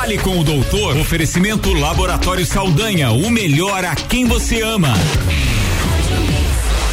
Fale 0.00 0.16
com 0.16 0.40
o 0.40 0.42
doutor. 0.42 0.96
Oferecimento 0.96 1.74
Laboratório 1.74 2.46
Saldanha, 2.46 3.10
o 3.10 3.28
melhor 3.28 3.84
a 3.84 3.94
quem 3.94 4.24
você 4.24 4.62
ama. 4.62 4.94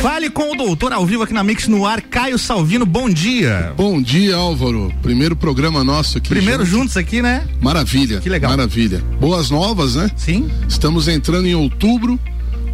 Fale 0.01 0.29
com 0.29 0.51
o 0.51 0.57
doutor 0.57 0.91
ao 0.91 1.05
vivo 1.05 1.23
aqui 1.23 1.33
na 1.33 1.41
Mix 1.41 1.69
no 1.69 1.85
ar, 1.85 2.01
Caio 2.01 2.37
Salvino, 2.37 2.85
bom 2.85 3.09
dia. 3.09 3.73
Bom 3.77 4.01
dia, 4.01 4.35
Álvaro. 4.35 4.93
Primeiro 5.01 5.37
programa 5.37 5.85
nosso 5.85 6.17
aqui. 6.17 6.27
Primeiro 6.27 6.65
juntos, 6.65 6.79
juntos 6.79 6.97
aqui, 6.97 7.21
né? 7.21 7.47
Maravilha. 7.61 8.19
Que 8.19 8.27
legal. 8.27 8.51
Maravilha. 8.51 9.01
Boas 9.21 9.49
novas, 9.49 9.95
né? 9.95 10.11
Sim. 10.17 10.51
Estamos 10.67 11.07
entrando 11.07 11.47
em 11.47 11.55
outubro. 11.55 12.19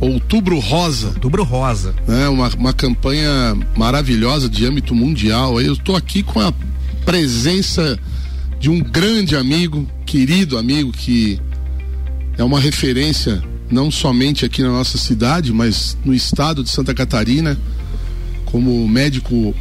Outubro 0.01 0.57
Rosa. 0.57 1.09
Outubro 1.09 1.43
Rosa. 1.43 1.93
É 2.07 2.27
uma, 2.27 2.49
uma 2.57 2.73
campanha 2.73 3.55
maravilhosa 3.77 4.49
de 4.49 4.65
âmbito 4.65 4.95
mundial. 4.95 5.61
Eu 5.61 5.73
estou 5.73 5.95
aqui 5.95 6.23
com 6.23 6.39
a 6.39 6.51
presença 7.05 7.99
de 8.63 8.69
um 8.69 8.79
grande 8.79 9.35
amigo, 9.35 9.85
querido 10.05 10.57
amigo, 10.57 10.91
que 10.91 11.39
é 12.37 12.43
uma 12.43 12.59
referência 12.59 13.43
não 13.69 13.89
somente 13.89 14.45
aqui 14.45 14.61
na 14.61 14.69
nossa 14.69 14.97
cidade, 14.97 15.51
mas 15.51 15.97
no 16.05 16.13
estado 16.13 16.63
de 16.63 16.69
Santa 16.69 16.93
Catarina, 16.93 17.57
como 18.45 18.87
médico 18.87 19.55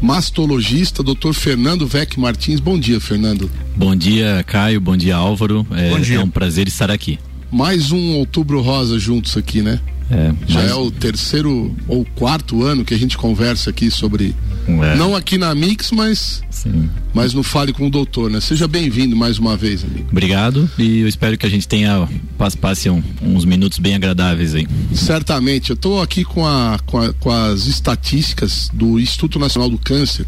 mastologista, 0.00 1.02
Dr. 1.02 1.32
Fernando 1.32 1.86
Vec 1.86 2.18
Martins. 2.18 2.60
Bom 2.60 2.78
dia, 2.78 3.00
Fernando. 3.00 3.50
Bom 3.76 3.94
dia, 3.94 4.44
Caio. 4.46 4.80
Bom 4.80 4.96
dia, 4.96 5.16
Álvaro. 5.16 5.66
É, 5.70 5.90
Bom 5.90 6.00
dia. 6.00 6.16
é 6.16 6.20
um 6.20 6.28
prazer 6.28 6.68
estar 6.68 6.90
aqui. 6.90 7.18
Mais 7.50 7.92
um 7.92 8.14
Outubro 8.16 8.60
Rosa 8.60 8.98
juntos 8.98 9.36
aqui, 9.36 9.62
né? 9.62 9.80
É, 10.10 10.32
Já 10.46 10.60
mas... 10.60 10.70
é 10.70 10.74
o 10.74 10.90
terceiro 10.90 11.74
ou 11.88 12.04
quarto 12.16 12.62
ano 12.62 12.84
que 12.84 12.92
a 12.92 12.98
gente 12.98 13.16
conversa 13.16 13.70
aqui 13.70 13.90
sobre. 13.90 14.34
É. 14.66 14.96
Não 14.96 15.14
aqui 15.14 15.36
na 15.36 15.54
Mix, 15.54 15.90
mas. 15.90 16.42
Sim. 16.50 16.88
Mas 17.12 17.34
no 17.34 17.42
Fale 17.42 17.72
com 17.72 17.86
o 17.86 17.90
Doutor, 17.90 18.30
né? 18.30 18.40
Seja 18.40 18.66
bem-vindo 18.66 19.14
mais 19.14 19.38
uma 19.38 19.56
vez, 19.56 19.84
amigo. 19.84 20.08
Obrigado 20.10 20.68
e 20.78 21.00
eu 21.00 21.08
espero 21.08 21.36
que 21.36 21.46
a 21.46 21.48
gente 21.48 21.68
tenha. 21.68 22.08
Passe, 22.38 22.56
passe 22.56 22.90
um, 22.90 23.02
uns 23.22 23.44
minutos 23.44 23.78
bem 23.78 23.94
agradáveis 23.94 24.54
aí. 24.54 24.66
Certamente. 24.94 25.70
Eu 25.70 25.74
estou 25.74 26.00
aqui 26.00 26.24
com, 26.24 26.46
a, 26.46 26.78
com, 26.86 26.98
a, 26.98 27.12
com 27.12 27.30
as 27.30 27.66
estatísticas 27.66 28.70
do 28.72 28.98
Instituto 28.98 29.38
Nacional 29.38 29.68
do 29.68 29.78
Câncer, 29.78 30.26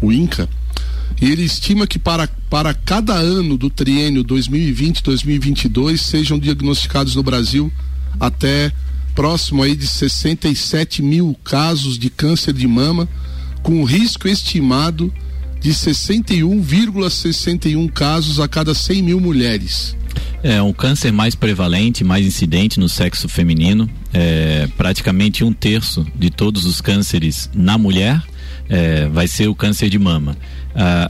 o 0.00 0.12
INCA. 0.12 0.48
E 1.20 1.30
ele 1.30 1.42
estima 1.42 1.86
que 1.86 1.98
para, 1.98 2.26
para 2.48 2.72
cada 2.72 3.14
ano 3.14 3.56
do 3.56 3.68
triênio 3.68 4.24
2020-2022 4.24 5.98
sejam 5.98 6.38
diagnosticados 6.38 7.14
no 7.14 7.22
Brasil 7.22 7.70
até 8.18 8.72
próximo 9.14 9.62
aí 9.62 9.76
de 9.76 9.86
67 9.86 11.02
mil 11.02 11.36
casos 11.44 11.98
de 11.98 12.08
câncer 12.08 12.54
de 12.54 12.66
mama, 12.66 13.08
com 13.62 13.84
risco 13.84 14.28
estimado 14.28 15.12
de 15.60 15.70
61,61 15.70 17.90
casos 17.92 18.40
a 18.40 18.48
cada 18.48 18.74
100 18.74 19.02
mil 19.02 19.20
mulheres. 19.20 19.94
É 20.42 20.62
um 20.62 20.72
câncer 20.72 21.12
mais 21.12 21.34
prevalente, 21.34 22.02
mais 22.02 22.26
incidente 22.26 22.80
no 22.80 22.88
sexo 22.88 23.28
feminino. 23.28 23.90
É, 24.12 24.66
praticamente 24.76 25.44
um 25.44 25.52
terço 25.52 26.04
de 26.18 26.30
todos 26.30 26.64
os 26.64 26.80
cânceres 26.80 27.50
na 27.54 27.76
mulher 27.76 28.22
é, 28.68 29.06
vai 29.08 29.28
ser 29.28 29.48
o 29.48 29.54
câncer 29.54 29.90
de 29.90 29.98
mama. 29.98 30.36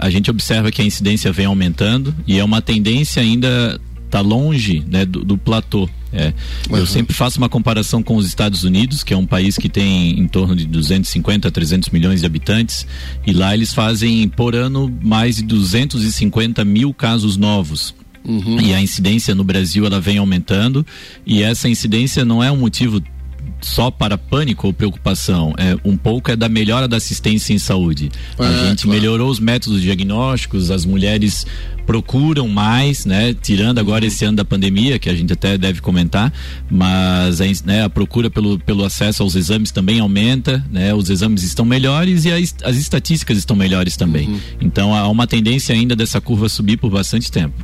a 0.00 0.10
gente 0.10 0.30
observa 0.30 0.72
que 0.72 0.82
a 0.82 0.84
incidência 0.84 1.30
vem 1.30 1.46
aumentando 1.46 2.12
e 2.26 2.38
é 2.38 2.44
uma 2.44 2.60
tendência 2.60 3.22
ainda 3.22 3.80
está 4.06 4.20
longe 4.20 4.84
né, 4.88 5.04
do, 5.04 5.24
do 5.24 5.38
platô. 5.38 5.88
É. 6.12 6.32
Uhum. 6.68 6.78
Eu 6.78 6.86
sempre 6.86 7.14
faço 7.14 7.38
uma 7.38 7.48
comparação 7.48 8.02
com 8.02 8.16
os 8.16 8.26
Estados 8.26 8.64
Unidos, 8.64 9.04
que 9.04 9.14
é 9.14 9.16
um 9.16 9.26
país 9.26 9.56
que 9.56 9.68
tem 9.68 10.18
em 10.18 10.26
torno 10.26 10.56
de 10.56 10.66
250 10.66 11.48
a 11.48 11.50
300 11.50 11.90
milhões 11.90 12.20
de 12.20 12.26
habitantes, 12.26 12.86
e 13.26 13.32
lá 13.32 13.54
eles 13.54 13.72
fazem 13.72 14.28
por 14.28 14.54
ano 14.54 14.92
mais 15.02 15.36
de 15.36 15.42
250 15.42 16.64
mil 16.64 16.92
casos 16.92 17.36
novos. 17.36 17.94
Uhum. 18.24 18.60
E 18.60 18.74
a 18.74 18.80
incidência 18.80 19.34
no 19.34 19.44
Brasil 19.44 19.86
ela 19.86 20.00
vem 20.00 20.18
aumentando, 20.18 20.84
e 21.24 21.42
essa 21.42 21.68
incidência 21.68 22.24
não 22.24 22.42
é 22.42 22.50
um 22.50 22.56
motivo 22.56 23.00
só 23.60 23.90
para 23.90 24.16
pânico 24.16 24.66
ou 24.66 24.72
preocupação, 24.72 25.54
é 25.58 25.76
um 25.84 25.96
pouco 25.96 26.30
é 26.30 26.36
da 26.36 26.48
melhora 26.48 26.88
da 26.88 26.96
assistência 26.96 27.52
em 27.52 27.58
saúde. 27.58 28.10
É, 28.38 28.44
a 28.44 28.68
gente 28.68 28.84
claro. 28.84 29.00
melhorou 29.00 29.30
os 29.30 29.40
métodos 29.40 29.82
diagnósticos, 29.82 30.70
as 30.70 30.84
mulheres 30.84 31.46
procuram 31.86 32.46
mais, 32.46 33.04
né? 33.04 33.34
Tirando 33.34 33.78
agora 33.78 34.06
esse 34.06 34.24
ano 34.24 34.36
da 34.36 34.44
pandemia, 34.44 34.98
que 34.98 35.08
a 35.08 35.14
gente 35.14 35.32
até 35.32 35.58
deve 35.58 35.80
comentar, 35.80 36.32
mas 36.70 37.40
a, 37.40 37.44
né, 37.64 37.82
a 37.82 37.90
procura 37.90 38.30
pelo, 38.30 38.58
pelo 38.60 38.84
acesso 38.84 39.22
aos 39.22 39.34
exames 39.34 39.72
também 39.72 39.98
aumenta, 39.98 40.64
né? 40.70 40.94
Os 40.94 41.10
exames 41.10 41.42
estão 41.42 41.64
melhores 41.64 42.24
e 42.24 42.30
as, 42.30 42.54
as 42.62 42.76
estatísticas 42.76 43.38
estão 43.38 43.56
melhores 43.56 43.96
também. 43.96 44.28
Uhum. 44.28 44.40
Então 44.60 44.94
há 44.94 45.08
uma 45.08 45.26
tendência 45.26 45.74
ainda 45.74 45.96
dessa 45.96 46.20
curva 46.20 46.48
subir 46.48 46.76
por 46.76 46.90
bastante 46.90 47.30
tempo. 47.30 47.54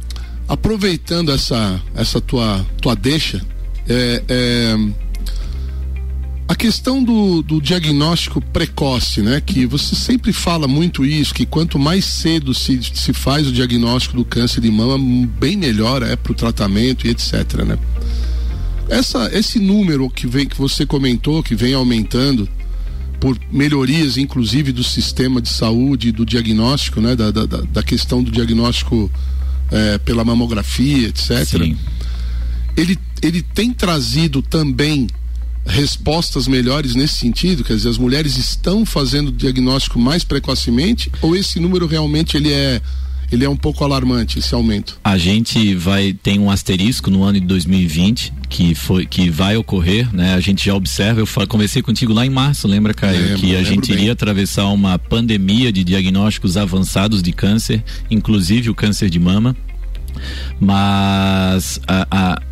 Aproveitando 0.48 1.32
essa, 1.32 1.80
essa 1.94 2.20
tua, 2.20 2.64
tua 2.80 2.94
deixa, 2.94 3.40
é, 3.88 4.22
é 4.28 4.76
questão 6.56 7.02
do, 7.02 7.42
do, 7.42 7.60
diagnóstico 7.60 8.40
precoce, 8.40 9.20
né? 9.20 9.40
Que 9.40 9.66
você 9.66 9.94
sempre 9.94 10.32
fala 10.32 10.66
muito 10.66 11.04
isso, 11.04 11.34
que 11.34 11.46
quanto 11.46 11.78
mais 11.78 12.04
cedo 12.04 12.54
se, 12.54 12.80
se 12.94 13.12
faz 13.12 13.46
o 13.46 13.52
diagnóstico 13.52 14.16
do 14.16 14.24
câncer 14.24 14.60
de 14.60 14.70
mama, 14.70 14.98
bem 15.38 15.56
melhor 15.56 16.02
é 16.02 16.16
para 16.16 16.32
o 16.32 16.34
tratamento 16.34 17.06
e 17.06 17.10
etc, 17.10 17.64
né? 17.64 17.78
Essa, 18.88 19.30
esse 19.36 19.58
número 19.58 20.08
que 20.08 20.26
vem 20.26 20.46
que 20.46 20.56
você 20.56 20.86
comentou, 20.86 21.42
que 21.42 21.54
vem 21.54 21.74
aumentando 21.74 22.48
por 23.20 23.38
melhorias, 23.50 24.16
inclusive 24.16 24.72
do 24.72 24.84
sistema 24.84 25.40
de 25.40 25.48
saúde, 25.48 26.12
do 26.12 26.24
diagnóstico, 26.24 27.00
né? 27.00 27.16
Da, 27.16 27.30
da, 27.30 27.44
da 27.46 27.82
questão 27.82 28.22
do 28.22 28.30
diagnóstico 28.30 29.10
é, 29.70 29.98
pela 29.98 30.24
mamografia, 30.24 31.08
etc. 31.08 31.44
Sim. 31.44 31.76
Ele, 32.76 32.98
ele 33.22 33.42
tem 33.42 33.72
trazido 33.72 34.42
também 34.42 35.08
respostas 35.66 36.46
melhores 36.46 36.94
nesse 36.94 37.14
sentido? 37.16 37.64
Quer 37.64 37.74
dizer, 37.74 37.88
as 37.88 37.98
mulheres 37.98 38.36
estão 38.36 38.86
fazendo 38.86 39.28
o 39.28 39.32
diagnóstico 39.32 39.98
mais 39.98 40.24
precocemente 40.24 41.10
ou 41.20 41.36
esse 41.36 41.58
número 41.60 41.86
realmente 41.86 42.36
ele 42.36 42.52
é 42.52 42.80
ele 43.30 43.44
é 43.44 43.48
um 43.48 43.56
pouco 43.56 43.82
alarmante 43.82 44.38
esse 44.38 44.54
aumento. 44.54 44.98
A 45.02 45.18
gente 45.18 45.74
vai 45.74 46.12
tem 46.12 46.38
um 46.38 46.50
asterisco 46.50 47.10
no 47.10 47.24
ano 47.24 47.40
de 47.40 47.46
2020 47.46 48.32
que 48.48 48.74
foi 48.74 49.04
que 49.04 49.28
vai 49.28 49.56
ocorrer, 49.56 50.14
né? 50.14 50.34
A 50.34 50.40
gente 50.40 50.64
já 50.64 50.74
observa, 50.74 51.20
eu 51.20 51.46
conversei 51.48 51.82
contigo 51.82 52.12
lá 52.12 52.24
em 52.24 52.30
março, 52.30 52.68
lembra, 52.68 52.94
Caio, 52.94 53.20
lembro, 53.20 53.38
que 53.38 53.56
a 53.56 53.62
gente 53.62 53.88
bem. 53.88 53.98
iria 53.98 54.12
atravessar 54.12 54.66
uma 54.68 54.98
pandemia 54.98 55.72
de 55.72 55.82
diagnósticos 55.82 56.56
avançados 56.56 57.22
de 57.22 57.32
câncer, 57.32 57.82
inclusive 58.10 58.70
o 58.70 58.74
câncer 58.74 59.10
de 59.10 59.18
mama. 59.18 59.56
Mas 60.60 61.80
a, 61.86 62.06
a 62.10 62.42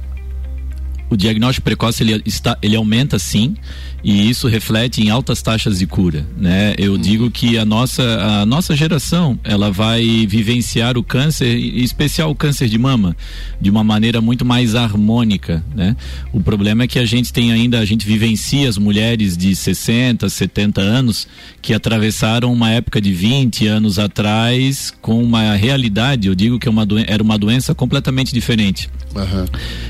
o 1.15 1.17
diagnóstico 1.17 1.65
precoce 1.65 2.03
ele, 2.03 2.23
está, 2.27 2.59
ele 2.61 2.77
aumenta 2.77 3.19
sim 3.19 3.55
e 4.03 4.29
isso 4.29 4.49
reflete 4.49 5.03
em 5.03 5.09
altas 5.09 5.41
taxas 5.41 5.79
de 5.79 5.87
cura, 5.87 6.27
né? 6.37 6.75
Eu 6.77 6.93
uhum. 6.93 6.99
digo 6.99 7.31
que 7.31 7.57
a 7.57 7.65
nossa 7.65 8.03
a 8.43 8.45
nossa 8.45 8.77
geração 8.77 9.39
ela 9.43 9.71
vai 9.71 10.27
vivenciar 10.27 10.99
o 10.99 11.03
câncer, 11.03 11.57
em 11.57 11.83
especial 11.83 12.31
o 12.31 12.35
câncer 12.35 12.69
de 12.69 12.77
mama, 12.77 13.17
de 13.59 13.71
uma 13.71 13.83
maneira 13.83 14.21
muito 14.21 14.45
mais 14.45 14.75
harmônica, 14.75 15.65
né? 15.75 15.97
O 16.35 16.41
problema 16.41 16.83
é 16.83 16.87
que 16.87 16.99
a 16.99 17.07
gente 17.07 17.33
tem 17.33 17.51
ainda 17.51 17.79
a 17.79 17.85
gente 17.87 18.07
vivencia 18.07 18.69
as 18.69 18.77
mulheres 18.77 19.39
de 19.39 19.57
60, 19.57 20.29
70 20.29 20.83
anos 20.83 21.27
que 21.63 21.73
atravessaram 21.73 22.53
uma 22.53 22.71
época 22.71 23.01
de 23.01 23.11
20 23.11 23.67
anos 23.67 23.99
atrás 23.99 24.93
com 25.01 25.23
uma 25.23 25.55
realidade, 25.55 26.29
eu 26.29 26.35
digo 26.35 26.59
que 26.59 26.69
é 26.69 26.71
uma 26.71 26.87
era 27.07 27.23
uma 27.23 27.39
doença 27.39 27.75
completamente 27.75 28.35
diferente. 28.35 28.91
Uhum. 29.15 29.47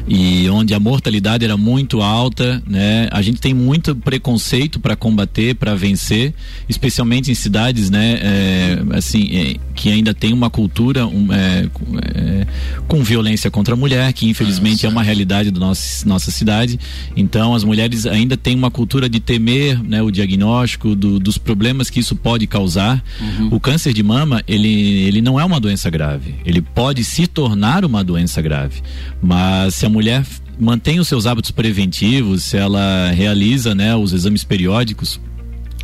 E 0.06 0.48
onde 0.50 0.74
a 0.74 0.78
mortalidade 0.78 1.13
era 1.44 1.56
muito 1.56 2.00
alta, 2.00 2.62
né? 2.66 3.08
A 3.10 3.22
gente 3.22 3.40
tem 3.40 3.54
muito 3.54 3.94
preconceito 3.94 4.80
para 4.80 4.96
combater, 4.96 5.54
para 5.54 5.74
vencer, 5.74 6.34
especialmente 6.68 7.30
em 7.30 7.34
cidades, 7.34 7.90
né, 7.90 8.18
é, 8.22 8.96
assim, 8.96 9.36
é, 9.36 9.56
que 9.74 9.90
ainda 9.90 10.14
tem 10.14 10.32
uma 10.32 10.50
cultura 10.50 11.06
um, 11.06 11.32
é, 11.32 11.68
é 12.04 12.46
com 12.86 13.02
violência 13.02 13.50
contra 13.50 13.74
a 13.74 13.76
mulher, 13.76 14.12
que 14.12 14.28
infelizmente 14.28 14.86
é 14.86 14.88
uma 14.88 15.02
realidade 15.02 15.50
da 15.50 15.58
nossa, 15.58 16.08
nossa 16.08 16.30
cidade. 16.30 16.78
Então, 17.16 17.54
as 17.54 17.64
mulheres 17.64 18.06
ainda 18.06 18.36
têm 18.36 18.54
uma 18.54 18.70
cultura 18.70 19.08
de 19.08 19.20
temer, 19.20 19.82
né, 19.82 20.02
o 20.02 20.10
diagnóstico 20.10 20.94
do, 20.94 21.18
dos 21.18 21.38
problemas 21.38 21.90
que 21.90 22.00
isso 22.00 22.14
pode 22.14 22.46
causar. 22.46 23.02
Uhum. 23.20 23.48
O 23.52 23.60
câncer 23.60 23.92
de 23.92 24.02
mama, 24.02 24.42
ele, 24.46 24.68
ele 24.68 25.20
não 25.20 25.38
é 25.38 25.44
uma 25.44 25.60
doença 25.60 25.90
grave. 25.90 26.34
Ele 26.44 26.60
pode 26.60 27.04
se 27.04 27.26
tornar 27.26 27.84
uma 27.84 28.02
doença 28.04 28.40
grave, 28.40 28.82
mas 29.22 29.74
se 29.74 29.86
a 29.86 29.88
mulher 29.88 30.24
mantém 30.58 31.00
os 31.00 31.08
seus 31.08 31.26
hábitos 31.26 31.50
preventivos, 31.50 32.44
se 32.44 32.56
ela 32.56 33.10
realiza 33.10 33.74
né, 33.74 33.94
os 33.94 34.12
exames 34.12 34.44
periódicos, 34.44 35.20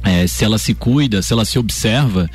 é, 0.02 0.26
se 0.26 0.44
ela 0.44 0.58
se 0.58 0.74
cuida, 0.74 1.22
se 1.22 1.32
ela 1.32 1.44
se 1.44 1.58
observa, 1.58 2.28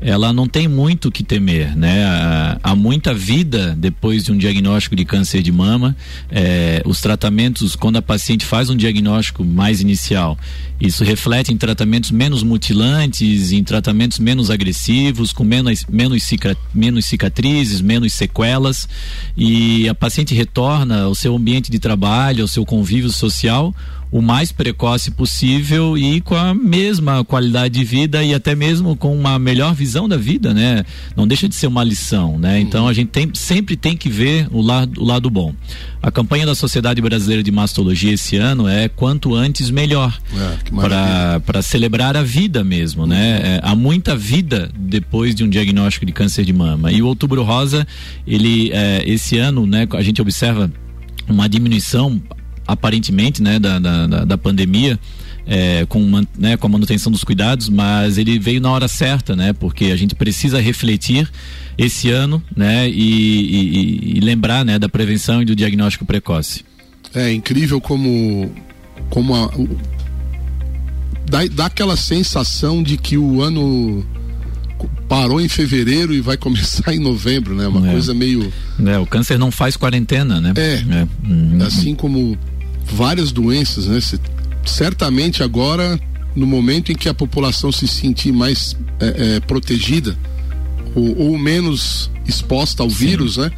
ela 0.00 0.32
não 0.32 0.48
tem 0.48 0.66
muito 0.66 1.08
o 1.08 1.12
que 1.12 1.22
temer, 1.22 1.76
né? 1.76 2.58
Há, 2.62 2.74
muita 2.74 3.12
vida 3.12 3.76
depois 3.78 4.24
de 4.24 4.32
um 4.32 4.38
diagnóstico 4.38 4.96
de 4.96 5.04
câncer 5.04 5.42
de 5.42 5.52
mama. 5.52 5.94
É, 6.30 6.82
os 6.86 7.00
tratamentos, 7.00 7.76
quando 7.76 7.96
a 7.96 8.02
paciente 8.02 8.44
faz 8.44 8.70
um 8.70 8.76
diagnóstico 8.76 9.44
mais 9.44 9.82
inicial, 9.82 10.38
isso 10.80 11.04
reflete 11.04 11.52
em 11.52 11.56
tratamentos 11.58 12.10
menos 12.10 12.42
mutilantes, 12.42 13.52
em 13.52 13.62
tratamentos 13.62 14.18
menos 14.18 14.50
agressivos, 14.50 15.32
com 15.32 15.44
menos, 15.44 15.84
menos, 15.86 16.22
cica, 16.22 16.56
menos 16.72 17.04
cicatrizes, 17.04 17.82
menos 17.82 18.14
sequelas. 18.14 18.88
E 19.36 19.86
a 19.88 19.94
paciente 19.94 20.34
retorna 20.34 21.02
ao 21.02 21.14
seu 21.14 21.36
ambiente 21.36 21.70
de 21.70 21.78
trabalho, 21.78 22.42
ao 22.42 22.48
seu 22.48 22.64
convívio 22.64 23.10
social 23.10 23.74
o 24.10 24.20
mais 24.20 24.50
precoce 24.50 25.10
possível 25.10 25.96
e 25.96 26.20
com 26.20 26.34
a 26.34 26.52
mesma 26.52 27.24
qualidade 27.24 27.78
de 27.78 27.84
vida 27.84 28.24
e 28.24 28.34
até 28.34 28.54
mesmo 28.54 28.96
com 28.96 29.16
uma 29.16 29.38
melhor 29.38 29.72
visão 29.72 29.89
da 30.08 30.16
vida, 30.16 30.54
né? 30.54 30.84
Não 31.16 31.26
deixa 31.26 31.48
de 31.48 31.54
ser 31.54 31.66
uma 31.66 31.82
lição, 31.84 32.38
né? 32.38 32.60
Então 32.60 32.86
a 32.86 32.92
gente 32.92 33.08
tem, 33.08 33.30
sempre 33.34 33.76
tem 33.76 33.96
que 33.96 34.08
ver 34.08 34.48
o 34.50 34.60
lado, 34.60 35.00
o 35.00 35.04
lado 35.04 35.30
bom. 35.30 35.54
A 36.02 36.10
campanha 36.10 36.46
da 36.46 36.54
Sociedade 36.54 37.00
Brasileira 37.00 37.42
de 37.42 37.50
Mastologia 37.50 38.12
esse 38.12 38.36
ano 38.36 38.68
é 38.68 38.88
quanto 38.88 39.34
antes 39.34 39.70
melhor 39.70 40.16
é, 40.34 41.38
para 41.40 41.62
celebrar 41.62 42.16
a 42.16 42.22
vida 42.22 42.62
mesmo, 42.64 43.06
né? 43.06 43.40
É, 43.42 43.60
há 43.62 43.74
muita 43.74 44.16
vida 44.16 44.70
depois 44.76 45.34
de 45.34 45.44
um 45.44 45.48
diagnóstico 45.48 46.06
de 46.06 46.12
câncer 46.12 46.44
de 46.44 46.52
mama 46.52 46.92
e 46.92 47.02
o 47.02 47.06
Outubro 47.06 47.42
Rosa 47.42 47.86
ele 48.26 48.70
é, 48.72 49.02
esse 49.06 49.38
ano, 49.38 49.66
né? 49.66 49.86
A 49.92 50.02
gente 50.02 50.22
observa 50.22 50.70
uma 51.28 51.48
diminuição 51.48 52.20
aparentemente, 52.66 53.42
né, 53.42 53.58
da, 53.58 53.78
da, 53.78 54.24
da 54.24 54.38
pandemia, 54.38 54.98
é, 55.46 55.84
com, 55.86 56.24
né, 56.38 56.56
com 56.56 56.66
a 56.66 56.70
manutenção 56.70 57.10
dos 57.10 57.24
cuidados, 57.24 57.68
mas 57.68 58.18
ele 58.18 58.38
veio 58.38 58.60
na 58.60 58.70
hora 58.70 58.88
certa, 58.88 59.34
né? 59.34 59.52
Porque 59.52 59.86
a 59.86 59.96
gente 59.96 60.14
precisa 60.14 60.60
refletir 60.60 61.28
esse 61.76 62.10
ano, 62.10 62.42
né? 62.56 62.88
E, 62.88 62.92
e, 62.92 64.18
e 64.18 64.20
lembrar, 64.20 64.64
né, 64.64 64.78
da 64.78 64.88
prevenção 64.88 65.42
e 65.42 65.44
do 65.44 65.56
diagnóstico 65.56 66.04
precoce. 66.04 66.64
É 67.14 67.32
incrível 67.32 67.80
como, 67.80 68.52
como 69.08 69.34
a, 69.34 69.46
o, 69.46 69.68
dá, 71.28 71.44
dá 71.46 71.66
aquela 71.66 71.96
sensação 71.96 72.82
de 72.82 72.96
que 72.96 73.16
o 73.16 73.42
ano 73.42 74.04
parou 75.08 75.40
em 75.40 75.48
fevereiro 75.48 76.14
e 76.14 76.20
vai 76.20 76.36
começar 76.36 76.92
em 76.94 76.98
novembro, 76.98 77.54
né? 77.54 77.66
Uma 77.66 77.88
é. 77.88 77.92
coisa 77.92 78.14
meio. 78.14 78.52
É, 78.84 78.98
o 78.98 79.06
câncer 79.06 79.38
não 79.38 79.50
faz 79.50 79.76
quarentena, 79.76 80.40
né? 80.40 80.52
É. 80.56 80.74
é. 80.74 81.08
Uhum. 81.28 81.58
Assim 81.62 81.94
como 81.94 82.38
várias 82.84 83.32
doenças, 83.32 83.86
né? 83.86 84.00
Certamente 84.64 85.42
agora, 85.42 85.98
no 86.34 86.46
momento 86.46 86.92
em 86.92 86.94
que 86.94 87.08
a 87.08 87.14
população 87.14 87.72
se 87.72 87.86
sentir 87.88 88.32
mais 88.32 88.76
é, 88.98 89.36
é, 89.36 89.40
protegida 89.40 90.16
ou, 90.94 91.16
ou, 91.18 91.38
menos 91.38 92.10
exposta 92.26 92.82
ao 92.82 92.90
Sim. 92.90 93.06
vírus, 93.06 93.36
né? 93.36 93.50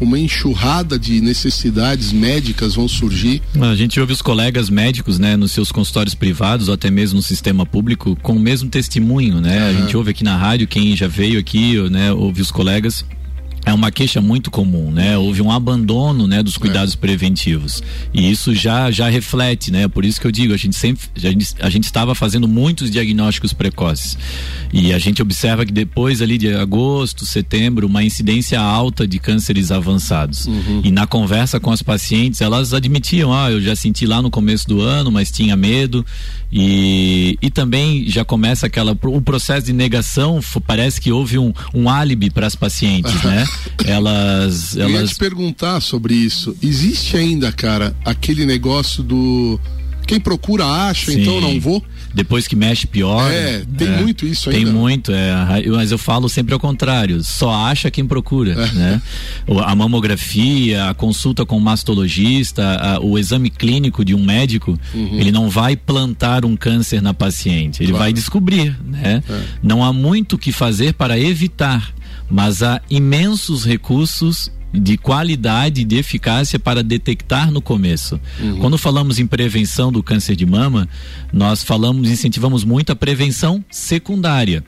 Uma 0.00 0.18
enxurrada 0.18 0.96
de 0.96 1.20
necessidades 1.20 2.12
médicas 2.12 2.76
vão 2.76 2.86
surgir. 2.86 3.42
A 3.60 3.74
gente 3.74 3.98
ouve 3.98 4.12
os 4.12 4.22
colegas 4.22 4.70
médicos, 4.70 5.18
né, 5.18 5.36
nos 5.36 5.50
seus 5.50 5.72
consultórios 5.72 6.14
privados 6.14 6.68
ou 6.68 6.74
até 6.74 6.88
mesmo 6.88 7.16
no 7.16 7.22
sistema 7.22 7.66
público 7.66 8.16
com 8.22 8.34
o 8.34 8.38
mesmo 8.38 8.70
testemunho, 8.70 9.40
né? 9.40 9.58
Uhum. 9.58 9.68
A 9.68 9.80
gente 9.80 9.96
ouve 9.96 10.10
aqui 10.10 10.22
na 10.22 10.36
rádio, 10.36 10.68
quem 10.68 10.96
já 10.96 11.08
veio 11.08 11.40
aqui, 11.40 11.76
né, 11.90 12.12
ouve 12.12 12.40
os 12.40 12.52
colegas 12.52 13.04
é 13.68 13.74
uma 13.74 13.90
queixa 13.90 14.20
muito 14.20 14.50
comum, 14.50 14.90
né? 14.90 15.16
Houve 15.18 15.42
um 15.42 15.50
abandono, 15.50 16.26
né, 16.26 16.42
dos 16.42 16.56
cuidados 16.56 16.94
é. 16.94 16.96
preventivos. 16.96 17.82
E 18.12 18.30
isso 18.30 18.54
já 18.54 18.90
já 18.90 19.08
reflete, 19.08 19.70
né? 19.70 19.86
Por 19.88 20.04
isso 20.04 20.20
que 20.20 20.26
eu 20.26 20.32
digo, 20.32 20.54
a 20.54 20.56
gente 20.56 20.76
sempre 20.76 21.06
a 21.16 21.20
gente, 21.20 21.54
a 21.60 21.70
gente 21.70 21.84
estava 21.84 22.14
fazendo 22.14 22.48
muitos 22.48 22.90
diagnósticos 22.90 23.52
precoces. 23.52 24.16
E 24.72 24.92
a 24.92 24.98
gente 24.98 25.20
observa 25.20 25.64
que 25.64 25.72
depois 25.72 26.22
ali 26.22 26.38
de 26.38 26.54
agosto, 26.54 27.26
setembro, 27.26 27.86
uma 27.86 28.02
incidência 28.02 28.60
alta 28.60 29.06
de 29.06 29.18
cânceres 29.18 29.70
avançados. 29.70 30.46
Uhum. 30.46 30.82
E 30.84 30.90
na 30.90 31.06
conversa 31.06 31.60
com 31.60 31.70
as 31.70 31.82
pacientes, 31.82 32.40
elas 32.40 32.72
admitiam, 32.72 33.32
ah, 33.32 33.50
eu 33.50 33.60
já 33.60 33.74
senti 33.76 34.06
lá 34.06 34.22
no 34.22 34.30
começo 34.30 34.66
do 34.68 34.80
ano, 34.80 35.10
mas 35.10 35.30
tinha 35.30 35.56
medo. 35.56 36.04
E, 36.50 37.38
e 37.42 37.50
também 37.50 38.08
já 38.08 38.24
começa 38.24 38.66
aquela 38.66 38.96
o 39.02 39.20
processo 39.20 39.66
de 39.66 39.72
negação, 39.72 40.40
parece 40.66 41.00
que 41.00 41.12
houve 41.12 41.38
um, 41.38 41.52
um 41.74 41.90
álibi 41.90 42.30
para 42.30 42.46
as 42.46 42.54
pacientes, 42.54 43.12
né? 43.22 43.44
Elas, 43.84 44.76
elas. 44.76 44.76
Eu 44.76 44.90
ia 44.90 45.06
te 45.06 45.16
perguntar 45.16 45.80
sobre 45.80 46.14
isso. 46.14 46.56
Existe 46.62 47.16
ainda, 47.16 47.52
cara, 47.52 47.94
aquele 48.04 48.44
negócio 48.44 49.02
do 49.02 49.60
quem 50.06 50.18
procura 50.18 50.64
acha, 50.64 51.12
Sim. 51.12 51.20
então 51.20 51.38
não 51.38 51.60
vou? 51.60 51.84
Depois 52.18 52.48
que 52.48 52.56
mexe, 52.56 52.84
pior. 52.84 53.30
É, 53.30 53.62
tem 53.76 53.86
é, 53.86 54.00
muito 54.00 54.26
isso 54.26 54.50
ainda. 54.50 54.64
Tem 54.64 54.72
muito, 54.72 55.12
é, 55.12 55.32
mas 55.68 55.92
eu 55.92 55.98
falo 55.98 56.28
sempre 56.28 56.52
ao 56.52 56.58
contrário, 56.58 57.22
só 57.22 57.54
acha 57.54 57.92
quem 57.92 58.04
procura, 58.04 58.54
é. 58.54 58.72
né? 58.72 59.02
A 59.64 59.72
mamografia, 59.76 60.90
a 60.90 60.94
consulta 60.94 61.46
com 61.46 61.56
o 61.56 61.60
mastologista, 61.60 62.64
a, 62.76 63.00
o 63.00 63.16
exame 63.16 63.50
clínico 63.50 64.04
de 64.04 64.16
um 64.16 64.24
médico, 64.24 64.76
uhum. 64.92 65.20
ele 65.20 65.30
não 65.30 65.48
vai 65.48 65.76
plantar 65.76 66.44
um 66.44 66.56
câncer 66.56 67.00
na 67.00 67.14
paciente, 67.14 67.84
ele 67.84 67.92
claro. 67.92 68.06
vai 68.06 68.12
descobrir, 68.12 68.76
né? 68.84 69.22
É. 69.30 69.40
Não 69.62 69.84
há 69.84 69.92
muito 69.92 70.32
o 70.32 70.38
que 70.38 70.50
fazer 70.50 70.94
para 70.94 71.16
evitar 71.16 71.94
mas 72.30 72.62
há 72.62 72.82
imensos 72.90 73.64
recursos 73.64 74.50
de 74.72 74.98
qualidade 74.98 75.80
e 75.80 75.84
de 75.84 75.96
eficácia 75.96 76.58
para 76.58 76.82
detectar 76.82 77.50
no 77.50 77.60
começo. 77.60 78.20
Uhum. 78.38 78.58
Quando 78.58 78.78
falamos 78.78 79.18
em 79.18 79.26
prevenção 79.26 79.90
do 79.90 80.02
câncer 80.02 80.36
de 80.36 80.44
mama, 80.44 80.88
nós 81.32 81.62
falamos, 81.62 82.08
incentivamos 82.10 82.64
muito 82.64 82.92
a 82.92 82.96
prevenção 82.96 83.64
secundária, 83.70 84.62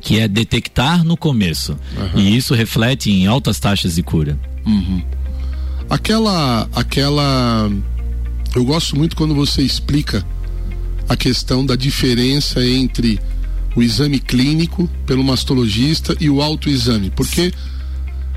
que 0.00 0.18
é 0.18 0.28
detectar 0.28 1.04
no 1.04 1.16
começo. 1.16 1.76
Uhum. 1.96 2.20
E 2.20 2.36
isso 2.36 2.54
reflete 2.54 3.10
em 3.10 3.26
altas 3.26 3.58
taxas 3.58 3.96
de 3.96 4.02
cura. 4.02 4.38
Uhum. 4.64 5.02
Aquela, 5.90 6.68
aquela, 6.74 7.70
eu 8.54 8.64
gosto 8.64 8.96
muito 8.96 9.16
quando 9.16 9.34
você 9.34 9.62
explica 9.62 10.24
a 11.08 11.16
questão 11.16 11.66
da 11.66 11.74
diferença 11.74 12.64
entre 12.64 13.20
o 13.74 13.82
exame 13.82 14.18
clínico 14.18 14.88
pelo 15.06 15.24
mastologista 15.24 16.16
e 16.20 16.30
o 16.30 16.40
autoexame, 16.40 17.10
porque 17.10 17.52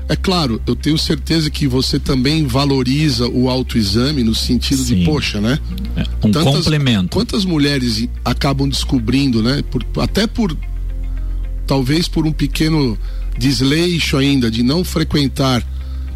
é 0.08 0.14
claro, 0.14 0.60
eu 0.66 0.76
tenho 0.76 0.96
certeza 0.96 1.50
que 1.50 1.66
você 1.66 1.98
também 1.98 2.46
valoriza 2.46 3.28
o 3.28 3.50
autoexame 3.50 4.22
no 4.22 4.34
sentido 4.34 4.82
Sim. 4.82 5.00
de, 5.00 5.04
poxa, 5.04 5.40
né? 5.40 5.58
É 5.96 6.02
um 6.24 6.30
Tantas, 6.30 6.44
complemento. 6.44 7.16
Quantas 7.16 7.44
mulheres 7.44 8.08
acabam 8.24 8.68
descobrindo, 8.68 9.42
né? 9.42 9.62
Por, 9.68 9.84
até 10.00 10.26
por 10.26 10.56
talvez 11.66 12.06
por 12.06 12.26
um 12.26 12.32
pequeno 12.32 12.96
desleixo 13.36 14.16
ainda 14.16 14.50
de 14.50 14.62
não 14.62 14.84
frequentar 14.84 15.66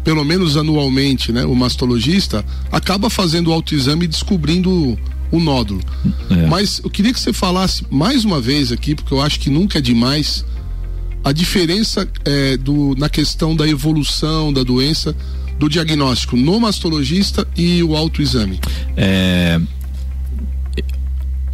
pelo 0.03 0.23
menos 0.23 0.57
anualmente, 0.57 1.31
né, 1.31 1.45
o 1.45 1.55
mastologista, 1.55 2.43
acaba 2.71 3.09
fazendo 3.09 3.49
o 3.49 3.53
autoexame 3.53 4.05
e 4.05 4.07
descobrindo 4.07 4.97
o 5.31 5.39
nódulo. 5.39 5.81
É. 6.29 6.47
Mas 6.47 6.81
eu 6.83 6.89
queria 6.89 7.13
que 7.13 7.19
você 7.19 7.31
falasse 7.31 7.85
mais 7.89 8.25
uma 8.25 8.41
vez 8.41 8.71
aqui, 8.71 8.95
porque 8.95 9.13
eu 9.13 9.21
acho 9.21 9.39
que 9.39 9.49
nunca 9.49 9.77
é 9.77 9.81
demais, 9.81 10.43
a 11.23 11.31
diferença 11.31 12.07
é, 12.25 12.57
do, 12.57 12.95
na 12.95 13.09
questão 13.09 13.55
da 13.55 13.67
evolução 13.67 14.51
da 14.51 14.63
doença 14.63 15.15
do 15.57 15.69
diagnóstico 15.69 16.35
no 16.35 16.59
mastologista 16.59 17.47
e 17.55 17.83
o 17.83 17.95
autoexame. 17.95 18.59
É, 18.97 19.59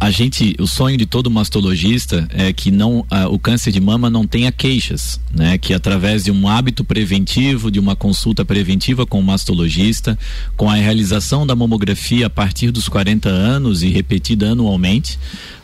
a 0.00 0.10
gente, 0.12 0.54
o 0.60 0.66
sonho 0.66 0.96
de 0.96 1.06
todo 1.06 1.28
mastologista 1.28 2.28
é 2.32 2.52
que 2.52 2.70
não, 2.70 3.04
o 3.30 3.38
câncer 3.38 3.72
de 3.72 3.80
mama 3.80 4.08
não 4.08 4.24
tenha 4.24 4.52
queixas, 4.52 5.20
né? 5.34 5.58
Que 5.58 5.74
através 5.74 6.24
de 6.24 6.30
um 6.30 6.46
hábito 6.46 6.84
preventivo, 6.84 7.68
de 7.68 7.80
uma 7.80 7.96
consulta 7.96 8.44
preventiva 8.44 9.04
com 9.04 9.18
o 9.18 9.22
mastologista, 9.22 10.16
com 10.56 10.70
a 10.70 10.74
realização 10.74 11.44
da 11.44 11.56
mamografia 11.56 12.26
a 12.26 12.30
partir 12.30 12.70
dos 12.70 12.88
40 12.88 13.28
anos 13.28 13.82
e 13.82 13.88
repetida 13.88 14.52
anualmente, 14.52 15.18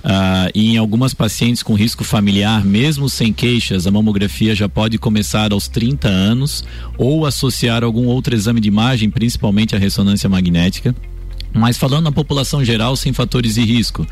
uh, 0.05 0.51
e 0.53 0.73
em 0.73 0.79
algumas 0.79 1.15
pacientes 1.15 1.63
com 1.63 1.75
risco 1.75 2.03
familiar, 2.03 2.65
mesmo 2.65 3.09
sem 3.09 3.33
queixas, 3.33 3.87
a 3.87 3.91
mamografia 3.93 4.55
já 4.55 4.69
pode 4.69 4.99
começar 4.99 5.53
aos 5.53 5.69
30 5.69 6.09
anos 6.09 6.65
ou 6.99 7.25
associar 7.25 7.85
algum 7.85 8.07
outro 8.07 8.35
exame 8.35 8.61
de 8.61 8.67
imagem, 8.67 9.11
principalmente 9.11 9.77
a 9.77 9.79
ressonância 9.79 10.29
magnética. 10.29 10.93
Mas 11.55 11.79
falando 11.79 12.05
na 12.05 12.13
população 12.13 12.65
geral, 12.65 12.97
sem 12.97 13.13
fatores 13.13 13.55
de 13.55 13.65
risco, 13.65 14.05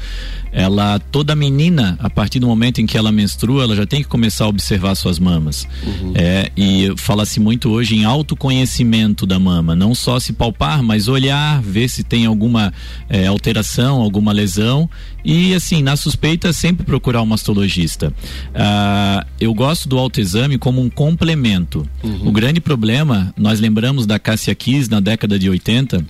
ela 0.53 0.99
toda 0.99 1.35
menina, 1.35 1.99
a 1.99 2.09
partir 2.09 2.39
do 2.39 2.47
momento 2.47 2.81
em 2.81 2.87
que 2.87 2.97
ela 2.97 3.11
menstrua, 3.11 3.65
ela 3.65 3.75
já 3.75 3.85
tem 3.85 4.01
que 4.01 4.09
começar 4.09 4.45
a 4.45 4.49
observar 4.49 4.95
suas 4.95 5.19
mamas. 5.19 5.67
Uhum. 5.85 6.13
É, 6.15 6.53
e 6.57 6.93
fala-se 6.97 7.41
muito 7.41 7.71
hoje 7.71 7.97
em 7.97 8.05
autoconhecimento 8.05 9.27
da 9.27 9.39
mama, 9.39 9.75
não 9.75 9.95
só 9.95 10.21
se 10.21 10.33
palpar, 10.33 10.83
mas 10.83 11.09
olhar, 11.09 11.61
ver 11.61 11.89
se 11.89 12.05
tem 12.05 12.27
alguma 12.27 12.73
é, 13.09 13.27
alteração, 13.27 14.01
alguma 14.01 14.33
lesão 14.33 14.89
e 15.25 15.55
assim, 15.55 15.83
na 15.83 15.97
suspeita, 15.97 16.53
sempre 16.53 16.85
procurar 16.85 17.23
um 17.23 17.27
mastologista. 17.27 18.13
Ah, 18.55 19.27
eu 19.41 19.55
gosto 19.55 19.89
do 19.89 19.99
autoexame 19.99 20.59
como 20.59 20.81
um 20.81 20.91
complemento. 20.91 21.89
Uhum. 22.03 22.29
O 22.29 22.33
grande 22.33 22.61
problema, 22.61 23.33
nós 23.37 23.61
lembramos 23.61 24.07
da 24.07 24.19
Cassia 24.19 24.55
Kiss 24.55 24.91
na 24.91 25.01
década 25.01 25.39
de 25.39 25.49
80 25.49 26.05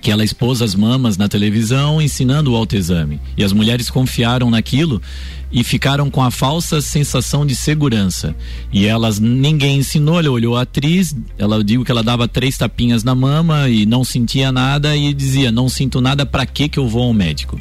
que 0.00 0.10
ela 0.10 0.24
expôs 0.24 0.62
as 0.62 0.74
mamas 0.74 1.16
na 1.16 1.28
televisão 1.28 2.00
ensinando 2.00 2.52
o 2.52 2.56
autoexame. 2.56 3.20
E 3.36 3.44
as 3.44 3.52
mulheres 3.52 3.90
confiaram 3.90 4.50
naquilo 4.50 5.02
e 5.52 5.62
ficaram 5.62 6.10
com 6.10 6.22
a 6.22 6.30
falsa 6.30 6.80
sensação 6.80 7.44
de 7.44 7.54
segurança. 7.54 8.34
E 8.72 8.86
elas, 8.86 9.18
ninguém 9.20 9.78
ensinou, 9.78 10.18
ela 10.18 10.30
olhou 10.30 10.56
a 10.56 10.62
atriz, 10.62 11.14
ela 11.36 11.62
digo 11.62 11.84
que 11.84 11.90
ela 11.90 12.02
dava 12.02 12.26
três 12.26 12.56
tapinhas 12.56 13.04
na 13.04 13.14
mama 13.14 13.68
e 13.68 13.84
não 13.84 14.02
sentia 14.04 14.50
nada 14.50 14.96
e 14.96 15.12
dizia: 15.12 15.52
Não 15.52 15.68
sinto 15.68 16.00
nada, 16.00 16.24
para 16.24 16.46
que 16.46 16.68
que 16.68 16.78
eu 16.78 16.88
vou 16.88 17.02
ao 17.04 17.12
médico? 17.12 17.60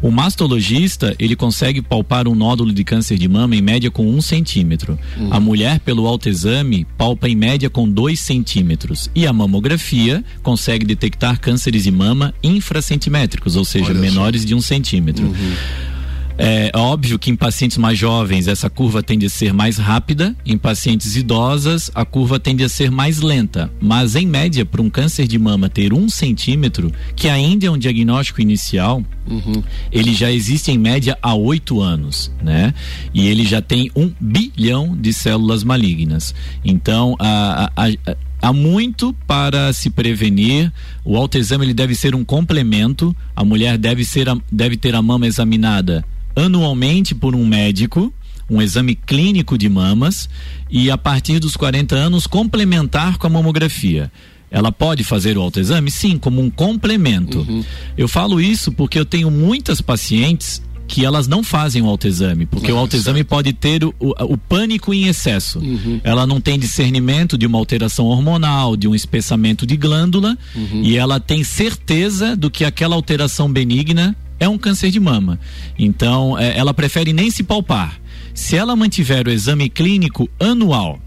O 0.00 0.10
mastologista, 0.10 1.14
ele 1.18 1.34
consegue 1.34 1.80
palpar 1.80 2.28
um 2.28 2.34
nódulo 2.34 2.72
de 2.72 2.84
câncer 2.84 3.18
de 3.18 3.28
mama 3.28 3.56
em 3.56 3.62
média 3.62 3.90
com 3.90 4.06
um 4.08 4.20
centímetro. 4.20 4.98
Uhum. 5.16 5.28
A 5.32 5.40
mulher, 5.40 5.80
pelo 5.80 6.06
autoexame, 6.06 6.86
palpa 6.96 7.28
em 7.28 7.34
média 7.34 7.70
com 7.70 7.88
dois 7.88 8.20
centímetros. 8.20 9.10
E 9.14 9.26
a 9.26 9.32
mamografia 9.32 10.22
consegue 10.42 10.84
detectar 10.84 11.40
cânceres 11.40 11.84
de 11.84 11.90
mama 11.90 12.34
infracentimétricos, 12.42 13.56
ou 13.56 13.64
seja, 13.64 13.86
Olha 13.86 14.00
menores 14.00 14.42
só. 14.42 14.48
de 14.48 14.54
um 14.54 14.60
centímetro. 14.60 15.24
Uhum. 15.24 15.54
É 16.36 16.72
óbvio 16.74 17.18
que 17.18 17.30
em 17.30 17.36
pacientes 17.36 17.78
mais 17.78 17.96
jovens 17.96 18.48
essa 18.48 18.68
curva 18.68 19.02
tende 19.02 19.26
a 19.26 19.30
ser 19.30 19.52
mais 19.52 19.78
rápida, 19.78 20.34
em 20.44 20.58
pacientes 20.58 21.14
idosas 21.14 21.90
a 21.94 22.04
curva 22.04 22.40
tende 22.40 22.64
a 22.64 22.68
ser 22.68 22.90
mais 22.90 23.20
lenta, 23.20 23.70
mas 23.80 24.16
em 24.16 24.26
média 24.26 24.66
para 24.66 24.82
um 24.82 24.90
câncer 24.90 25.28
de 25.28 25.38
mama 25.38 25.68
ter 25.68 25.92
um 25.92 26.08
centímetro, 26.08 26.90
que 27.14 27.28
ainda 27.28 27.66
é 27.66 27.70
um 27.70 27.78
diagnóstico 27.78 28.40
inicial, 28.40 29.02
uhum. 29.28 29.62
ele 29.92 30.12
já 30.12 30.30
existe 30.32 30.72
em 30.72 30.78
média 30.78 31.16
há 31.22 31.34
oito 31.34 31.80
anos, 31.80 32.32
né? 32.42 32.74
E 33.12 33.28
ele 33.28 33.44
já 33.44 33.62
tem 33.62 33.90
um 33.94 34.12
bilhão 34.20 34.96
de 34.96 35.12
células 35.12 35.62
malignas. 35.62 36.34
Então 36.64 37.14
a, 37.20 37.70
a, 37.76 37.88
a 37.88 38.16
há 38.42 38.52
muito 38.52 39.14
para 39.26 39.72
se 39.72 39.88
prevenir. 39.88 40.70
O 41.04 41.16
autoexame 41.16 41.64
ele 41.64 41.72
deve 41.72 41.94
ser 41.94 42.14
um 42.14 42.24
complemento. 42.24 43.16
A 43.34 43.44
mulher 43.44 43.78
deve 43.78 44.04
ser 44.04 44.26
deve 44.50 44.76
ter 44.76 44.94
a 44.94 45.00
mama 45.00 45.26
examinada 45.26 46.04
anualmente 46.36 47.14
por 47.14 47.34
um 47.34 47.46
médico, 47.46 48.12
um 48.48 48.60
exame 48.60 48.94
clínico 48.94 49.56
de 49.56 49.68
mamas 49.68 50.28
e 50.70 50.90
a 50.90 50.98
partir 50.98 51.38
dos 51.38 51.56
40 51.56 51.94
anos 51.94 52.26
complementar 52.26 53.18
com 53.18 53.26
a 53.26 53.30
mamografia. 53.30 54.10
Ela 54.50 54.70
pode 54.70 55.02
fazer 55.02 55.36
o 55.36 55.40
autoexame? 55.40 55.90
Sim, 55.90 56.16
como 56.16 56.40
um 56.40 56.48
complemento. 56.48 57.40
Uhum. 57.40 57.64
Eu 57.98 58.06
falo 58.06 58.40
isso 58.40 58.70
porque 58.70 58.98
eu 58.98 59.04
tenho 59.04 59.30
muitas 59.30 59.80
pacientes 59.80 60.62
que 60.86 61.04
elas 61.04 61.26
não 61.26 61.42
fazem 61.42 61.82
o 61.82 61.86
autoexame, 61.86 62.46
porque 62.46 62.70
ah, 62.70 62.74
o 62.74 62.78
autoexame 62.78 63.20
certo. 63.20 63.28
pode 63.28 63.52
ter 63.52 63.82
o, 63.84 63.94
o, 63.98 64.12
o, 64.34 64.38
pânico 64.38 64.92
em 64.92 65.06
excesso. 65.06 65.58
Uhum. 65.58 66.00
Ela 66.04 66.26
não 66.26 66.40
tem 66.40 66.58
discernimento 66.58 67.38
de 67.38 67.46
uma 67.46 67.58
alteração 67.58 68.04
hormonal, 68.06 68.76
de 68.76 68.86
um 68.86 68.94
espessamento 68.94 69.66
de 69.66 69.76
glândula, 69.76 70.36
uhum. 70.54 70.82
e 70.84 70.96
ela 70.96 71.18
tem 71.18 71.42
certeza 71.42 72.36
do 72.36 72.50
que 72.50 72.64
aquela 72.64 72.94
alteração 72.94 73.50
benigna 73.50 74.14
é 74.38 74.48
um 74.48 74.58
câncer 74.58 74.90
de 74.90 75.00
mama. 75.00 75.38
Então, 75.78 76.38
é, 76.38 76.56
ela 76.58 76.74
prefere 76.74 77.12
nem 77.12 77.30
se 77.30 77.42
palpar. 77.42 78.00
Se 78.32 78.56
ela 78.56 78.74
mantiver 78.74 79.28
o 79.28 79.30
exame 79.30 79.68
clínico 79.68 80.28
anual, 80.40 81.00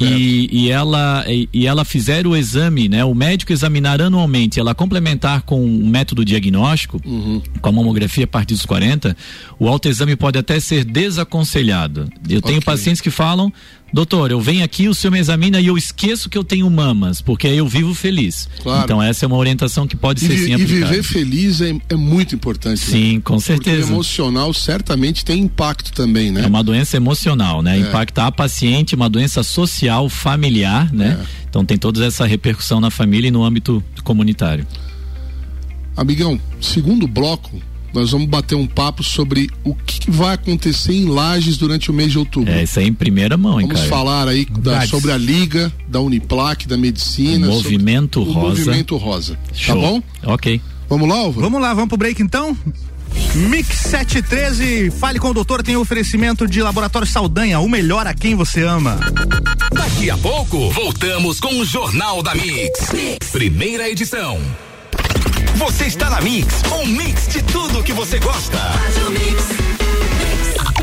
e, 0.00 0.48
e, 0.52 0.70
ela 0.70 1.24
e, 1.26 1.48
e, 1.52 1.66
ela 1.66 1.84
fizer 1.84 2.26
o 2.26 2.36
exame, 2.36 2.88
né? 2.88 3.04
O 3.04 3.14
médico 3.14 3.52
examinar 3.52 4.00
anualmente, 4.00 4.60
ela 4.60 4.74
complementar 4.74 5.42
com 5.42 5.64
um 5.64 5.88
método 5.88 6.24
diagnóstico, 6.24 7.00
uhum. 7.04 7.42
com 7.60 7.68
a 7.68 7.72
mamografia 7.72 8.24
a 8.24 8.28
partir 8.28 8.54
dos 8.54 8.64
40, 8.64 9.16
o 9.58 9.68
autoexame 9.68 10.14
pode 10.14 10.38
até 10.38 10.60
ser 10.60 10.84
desaconselhado. 10.84 12.08
Eu 12.28 12.40
tenho 12.40 12.58
okay. 12.58 12.60
pacientes 12.60 13.00
que 13.00 13.10
falam, 13.10 13.52
doutor, 13.92 14.30
eu 14.30 14.40
venho 14.40 14.64
aqui, 14.64 14.88
o 14.88 14.94
senhor 14.94 15.12
me 15.12 15.18
examina 15.18 15.60
e 15.60 15.66
eu 15.66 15.76
esqueço 15.76 16.30
que 16.30 16.38
eu 16.38 16.44
tenho 16.44 16.68
mamas, 16.70 17.20
porque 17.20 17.46
aí 17.46 17.58
eu 17.58 17.68
vivo 17.68 17.94
feliz. 17.94 18.48
Claro. 18.62 18.84
Então 18.84 19.02
essa 19.02 19.24
é 19.24 19.26
uma 19.26 19.36
orientação 19.36 19.86
que 19.86 19.96
pode 19.96 20.24
e 20.24 20.28
ser 20.28 20.38
sim 20.38 20.54
aplicada. 20.54 20.80
E 20.80 20.84
viver 20.84 21.02
feliz 21.02 21.60
é, 21.60 21.74
é 21.88 21.96
muito 21.96 22.34
importante. 22.34 22.80
Né? 22.80 22.86
Sim, 22.86 23.14
né? 23.16 23.20
com 23.22 23.38
certeza. 23.38 23.78
Porque 23.78 23.92
emocional 23.92 24.54
certamente 24.54 25.24
tem 25.24 25.42
impacto 25.42 25.92
também, 25.92 26.30
né? 26.30 26.44
É 26.44 26.46
uma 26.46 26.62
doença 26.62 26.96
emocional, 26.96 27.62
né? 27.62 27.76
É. 27.76 27.80
Impacta 27.80 28.26
a 28.26 28.32
paciente, 28.32 28.94
uma 28.94 29.08
doença 29.08 29.42
social, 29.42 30.08
familiar, 30.08 30.92
né? 30.92 31.18
É. 31.20 31.42
Então 31.48 31.64
tem 31.64 31.76
toda 31.76 32.04
essa 32.04 32.24
repercussão 32.26 32.80
na 32.80 32.90
família 32.90 33.28
e 33.28 33.30
no 33.30 33.44
âmbito 33.44 33.82
comunitário. 34.02 34.66
Amigão, 35.94 36.40
segundo 36.60 37.06
bloco, 37.06 37.60
nós 37.92 38.10
vamos 38.10 38.26
bater 38.28 38.54
um 38.54 38.66
papo 38.66 39.02
sobre 39.02 39.50
o 39.64 39.74
que 39.74 40.10
vai 40.10 40.34
acontecer 40.34 40.92
em 40.92 41.06
Lages 41.06 41.56
durante 41.56 41.90
o 41.90 41.94
mês 41.94 42.12
de 42.12 42.18
outubro. 42.18 42.52
É, 42.52 42.62
isso 42.62 42.78
aí 42.78 42.88
em 42.88 42.94
primeira 42.94 43.36
mão, 43.36 43.60
hein, 43.60 43.66
Vamos 43.66 43.82
cara? 43.82 43.90
falar 43.90 44.28
aí 44.28 44.44
da, 44.44 44.86
sobre 44.86 45.12
a 45.12 45.16
Liga, 45.16 45.72
da 45.88 46.00
Uniplac, 46.00 46.66
da 46.66 46.76
Medicina. 46.76 47.46
O 47.48 47.52
movimento 47.52 48.22
Rosa. 48.22 48.38
O 48.38 48.42
movimento 48.48 48.96
Rosa. 48.96 49.34
Tá 49.34 49.54
Show. 49.54 49.74
Tá 49.74 49.80
bom? 49.80 50.02
Ok. 50.24 50.60
Vamos 50.88 51.08
lá, 51.08 51.16
Álvaro? 51.16 51.40
Vamos 51.40 51.60
lá, 51.60 51.74
vamos 51.74 51.88
pro 51.88 51.96
break 51.98 52.22
então? 52.22 52.56
Mix 53.34 53.76
713, 53.76 54.90
fale 54.90 55.18
com 55.18 55.30
o 55.30 55.34
doutor, 55.34 55.62
tem 55.62 55.76
oferecimento 55.76 56.46
de 56.46 56.62
Laboratório 56.62 57.06
Saldanha, 57.06 57.60
o 57.60 57.68
melhor 57.68 58.06
a 58.06 58.14
quem 58.14 58.34
você 58.34 58.62
ama. 58.62 58.98
Daqui 59.72 60.10
a 60.10 60.16
pouco, 60.16 60.70
voltamos 60.70 61.40
com 61.40 61.58
o 61.58 61.64
Jornal 61.64 62.22
da 62.22 62.34
mix. 62.34 62.92
mix. 62.92 63.30
Primeira 63.30 63.88
edição. 63.88 64.38
Você 65.56 65.86
está 65.86 66.10
na 66.10 66.20
Mix, 66.20 66.62
um 66.72 66.86
mix 66.86 67.28
de 67.28 67.42
tudo 67.42 67.82
que 67.82 67.92
você 67.92 68.18
gosta. 68.18 68.58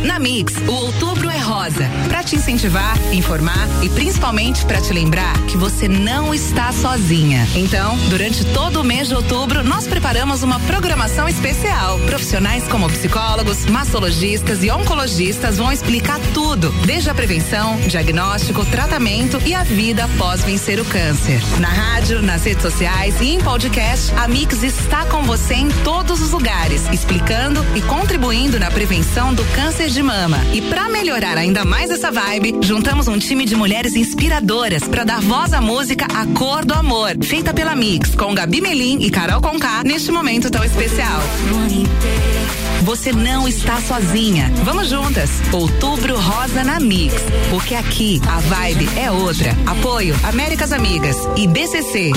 Na 0.03 0.17
Mix, 0.17 0.53
o 0.67 0.71
outubro 0.71 1.29
é 1.29 1.37
rosa. 1.37 1.89
Para 2.07 2.23
te 2.23 2.35
incentivar, 2.35 2.97
informar 3.11 3.67
e 3.81 3.89
principalmente 3.89 4.65
para 4.65 4.79
te 4.79 4.93
lembrar 4.93 5.37
que 5.43 5.57
você 5.57 5.87
não 5.87 6.33
está 6.33 6.71
sozinha. 6.71 7.45
Então, 7.53 7.97
durante 8.09 8.45
todo 8.45 8.81
o 8.81 8.83
mês 8.83 9.09
de 9.09 9.15
outubro, 9.15 9.63
nós 9.63 9.87
preparamos 9.87 10.41
uma 10.41 10.59
programação 10.61 11.27
especial. 11.27 11.99
Profissionais 11.99 12.67
como 12.67 12.89
psicólogos, 12.89 13.65
mastologistas 13.65 14.63
e 14.63 14.71
oncologistas 14.71 15.57
vão 15.57 15.71
explicar 15.71 16.19
tudo, 16.33 16.71
desde 16.85 17.09
a 17.09 17.13
prevenção, 17.13 17.77
diagnóstico, 17.87 18.65
tratamento 18.65 19.41
e 19.45 19.53
a 19.53 19.63
vida 19.63 20.05
após 20.05 20.43
vencer 20.43 20.79
o 20.79 20.85
câncer. 20.85 21.41
Na 21.59 21.69
rádio, 21.69 22.21
nas 22.21 22.45
redes 22.45 22.61
sociais 22.61 23.19
e 23.19 23.29
em 23.29 23.39
podcast, 23.41 24.13
a 24.15 24.27
Mix 24.27 24.63
está 24.63 25.05
com 25.05 25.23
você 25.23 25.55
em 25.55 25.69
todos 25.83 26.21
os 26.21 26.31
lugares, 26.31 26.87
explicando 26.91 27.65
e 27.75 27.81
contribuindo 27.81 28.59
na 28.59 28.71
prevenção 28.71 29.33
do 29.33 29.43
câncer 29.89 29.93
de 29.93 30.03
mama. 30.03 30.37
E 30.53 30.61
para 30.61 30.87
melhorar 30.89 31.37
ainda 31.37 31.65
mais 31.65 31.89
essa 31.89 32.11
vibe, 32.11 32.55
juntamos 32.61 33.07
um 33.07 33.17
time 33.17 33.45
de 33.45 33.55
mulheres 33.55 33.95
inspiradoras 33.95 34.83
para 34.83 35.03
dar 35.03 35.21
voz 35.21 35.53
à 35.53 35.59
música 35.61 36.05
A 36.13 36.25
Cor 36.37 36.63
do 36.63 36.73
Amor, 36.73 37.17
feita 37.23 37.53
pela 37.53 37.75
Mix, 37.75 38.15
com 38.15 38.33
Gabi 38.33 38.61
Melim 38.61 38.99
e 39.01 39.09
Carol 39.09 39.41
Conká, 39.41 39.83
neste 39.83 40.11
momento 40.11 40.49
tão 40.49 40.63
especial. 40.63 41.19
Você 42.83 43.11
não 43.11 43.47
está 43.47 43.79
sozinha. 43.81 44.51
Vamos 44.63 44.89
juntas. 44.89 45.29
Outubro 45.51 46.17
Rosa 46.17 46.63
na 46.63 46.79
Mix. 46.79 47.13
Porque 47.49 47.75
aqui 47.75 48.21
a 48.27 48.39
vibe 48.39 48.89
é 48.97 49.11
outra. 49.11 49.55
Apoio 49.67 50.15
Américas 50.23 50.71
Amigas 50.71 51.17
e 51.35 51.45
BCC. 51.45 52.11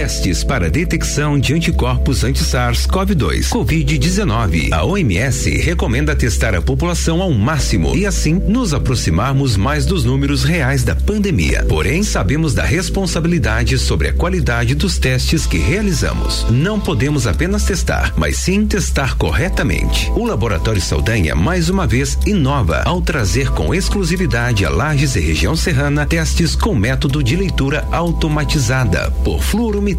Testes 0.00 0.42
para 0.42 0.70
detecção 0.70 1.38
de 1.38 1.52
anticorpos 1.52 2.24
anti-SARS-CoV-2, 2.24 3.50
Covid-19. 3.50 4.72
A 4.72 4.82
OMS 4.82 5.50
recomenda 5.58 6.16
testar 6.16 6.54
a 6.54 6.62
população 6.62 7.20
ao 7.20 7.30
máximo 7.32 7.94
e 7.94 8.06
assim 8.06 8.32
nos 8.32 8.72
aproximarmos 8.72 9.58
mais 9.58 9.84
dos 9.84 10.02
números 10.02 10.42
reais 10.42 10.82
da 10.82 10.96
pandemia. 10.96 11.66
Porém, 11.68 12.02
sabemos 12.02 12.54
da 12.54 12.64
responsabilidade 12.64 13.76
sobre 13.76 14.08
a 14.08 14.12
qualidade 14.14 14.74
dos 14.74 14.96
testes 14.96 15.44
que 15.44 15.58
realizamos. 15.58 16.46
Não 16.48 16.80
podemos 16.80 17.26
apenas 17.26 17.64
testar, 17.64 18.14
mas 18.16 18.38
sim 18.38 18.66
testar 18.66 19.18
corretamente. 19.18 20.10
O 20.12 20.24
Laboratório 20.24 20.80
Saldanha 20.80 21.34
mais 21.34 21.68
uma 21.68 21.86
vez 21.86 22.16
inova 22.24 22.84
ao 22.86 23.02
trazer 23.02 23.50
com 23.50 23.74
exclusividade 23.74 24.64
a 24.64 24.70
Lages 24.70 25.14
e 25.14 25.20
região 25.20 25.54
serrana 25.54 26.06
testes 26.06 26.56
com 26.56 26.74
método 26.74 27.22
de 27.22 27.36
leitura 27.36 27.86
automatizada 27.92 29.10
por 29.22 29.42
fluoro 29.42 29.89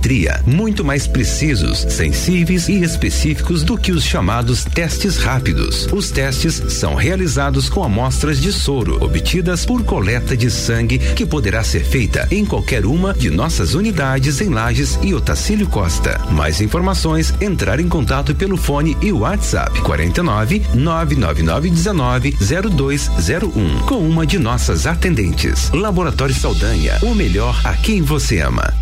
muito 0.46 0.84
mais 0.84 1.08
precisos, 1.08 1.80
sensíveis 1.90 2.68
e 2.70 2.84
específicos 2.84 3.64
do 3.64 3.78
que 3.78 3.92
os 3.92 4.04
chamados 4.04 4.64
testes 4.64 5.18
rápidos. 5.18 5.88
Os 5.92 6.12
testes 6.12 6.62
são 6.70 6.96
realizados 6.96 7.70
com 7.70 7.84
amostras 7.84 8.40
de 8.40 8.52
soro 8.52 9.04
obtidas 9.04 9.66
por 9.66 9.84
coleta 9.84 10.36
de 10.36 10.50
sangue 10.50 10.98
que 11.00 11.26
poderá 11.26 11.64
ser 11.64 11.84
feita 11.84 12.28
em 12.32 12.46
qualquer 12.46 12.86
uma 12.86 13.14
de 13.14 13.30
nossas 13.30 13.74
unidades 13.74 14.42
em 14.42 14.50
Lages 14.50 14.98
e 15.02 15.14
Otacílio 15.14 15.68
Costa. 15.68 16.20
Mais 16.32 16.62
informações, 16.62 17.34
entrar 17.42 17.80
em 17.80 17.88
contato 17.88 18.34
pelo 18.36 18.58
fone 18.58 18.98
e 19.02 19.12
WhatsApp 19.12 19.82
49 19.82 20.62
999 20.74 21.70
19 21.70 22.38
0201 22.40 23.80
com 23.88 23.98
uma 23.98 24.26
de 24.26 24.40
nossas 24.40 24.86
atendentes. 24.86 25.70
Laboratório 25.72 26.36
Saldanha, 26.36 26.98
o 27.02 27.14
melhor 27.14 27.60
a 27.64 27.74
quem 27.74 28.02
você 28.02 28.40
ama. 28.40 28.81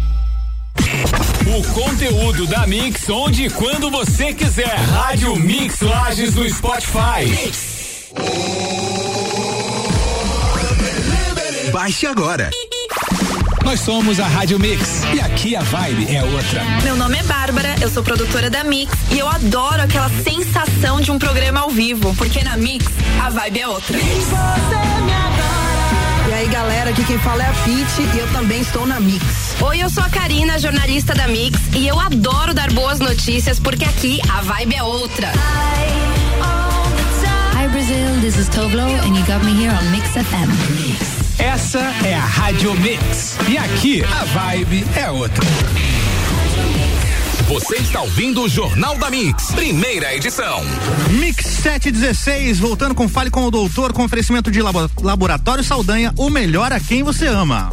O 1.57 1.63
conteúdo 1.73 2.45
da 2.45 2.67
Mix 2.67 3.09
onde 3.09 3.45
e 3.45 3.49
quando 3.49 3.89
você 3.89 4.33
quiser. 4.33 4.75
Rádio 4.75 5.35
Mix 5.35 5.81
Lages 5.81 6.35
no 6.35 6.47
Spotify. 6.47 7.25
Baixe 11.71 12.05
agora. 12.05 12.51
Nós 13.65 13.79
somos 13.79 14.19
a 14.19 14.27
Rádio 14.27 14.59
Mix 14.59 15.03
e 15.13 15.19
aqui 15.19 15.55
a 15.55 15.61
vibe 15.61 16.15
é 16.15 16.23
outra. 16.23 16.63
Meu 16.83 16.95
nome 16.95 17.17
é 17.17 17.23
Bárbara, 17.23 17.75
eu 17.81 17.89
sou 17.89 18.03
produtora 18.03 18.49
da 18.49 18.63
Mix 18.63 18.93
e 19.11 19.19
eu 19.19 19.27
adoro 19.27 19.81
aquela 19.81 20.09
sensação 20.23 21.01
de 21.01 21.11
um 21.11 21.17
programa 21.17 21.61
ao 21.61 21.69
vivo, 21.69 22.15
porque 22.15 22.43
na 22.43 22.57
Mix 22.57 22.85
a 23.19 23.29
vibe 23.29 23.59
é 23.59 23.67
outra. 23.67 23.97
E 23.97 25.18
aí, 26.39 26.47
galera, 26.47 26.89
aqui 26.89 27.03
quem 27.03 27.19
fala 27.19 27.43
é 27.43 27.47
a 27.47 27.53
Pete 27.53 28.15
e 28.15 28.19
eu 28.19 28.27
também 28.31 28.61
estou 28.61 28.87
na 28.87 28.99
Mix. 28.99 29.55
Oi, 29.59 29.83
eu 29.83 29.89
sou 29.89 30.01
a 30.03 30.09
Karina, 30.09 30.57
jornalista 30.57 31.13
da 31.13 31.27
Mix, 31.27 31.59
e 31.75 31.85
eu 31.85 31.99
adoro 31.99 32.53
dar 32.53 32.71
boas 32.71 32.99
notícias 32.99 33.59
porque 33.59 33.83
aqui 33.83 34.21
a 34.29 34.41
vibe 34.41 34.75
é 34.75 34.83
outra. 34.83 35.27
Hi 37.55 37.67
Brazil, 37.67 38.21
this 38.21 38.37
is 38.37 38.47
Toblo 38.49 38.83
and 38.83 39.17
you 39.17 39.25
got 39.25 39.43
me 39.43 39.51
here 39.51 39.73
on 39.73 39.91
Mix 39.91 40.11
FM. 40.11 40.49
Essa 41.39 41.79
é 42.05 42.15
a 42.15 42.25
Rádio 42.25 42.73
Mix 42.75 43.37
e 43.49 43.57
aqui 43.57 44.03
a 44.03 44.23
vibe 44.23 44.85
é 44.95 45.11
outra. 45.11 45.45
Você 47.49 47.77
está 47.77 48.01
ouvindo 48.01 48.43
o 48.43 48.47
Jornal 48.47 48.95
da 48.99 49.09
Mix, 49.09 49.47
primeira 49.53 50.13
edição. 50.13 50.61
Mix 51.19 51.43
716, 51.47 52.59
voltando 52.59 52.93
com 52.93 53.09
Fale 53.09 53.31
com 53.31 53.43
o 53.43 53.49
Doutor, 53.49 53.91
com 53.91 54.03
oferecimento 54.03 54.51
de 54.51 54.61
labo 54.61 54.87
Laboratório 55.01 55.63
Saldanha, 55.63 56.13
o 56.15 56.29
melhor 56.29 56.71
a 56.71 56.79
quem 56.79 57.01
você 57.01 57.25
ama. 57.25 57.71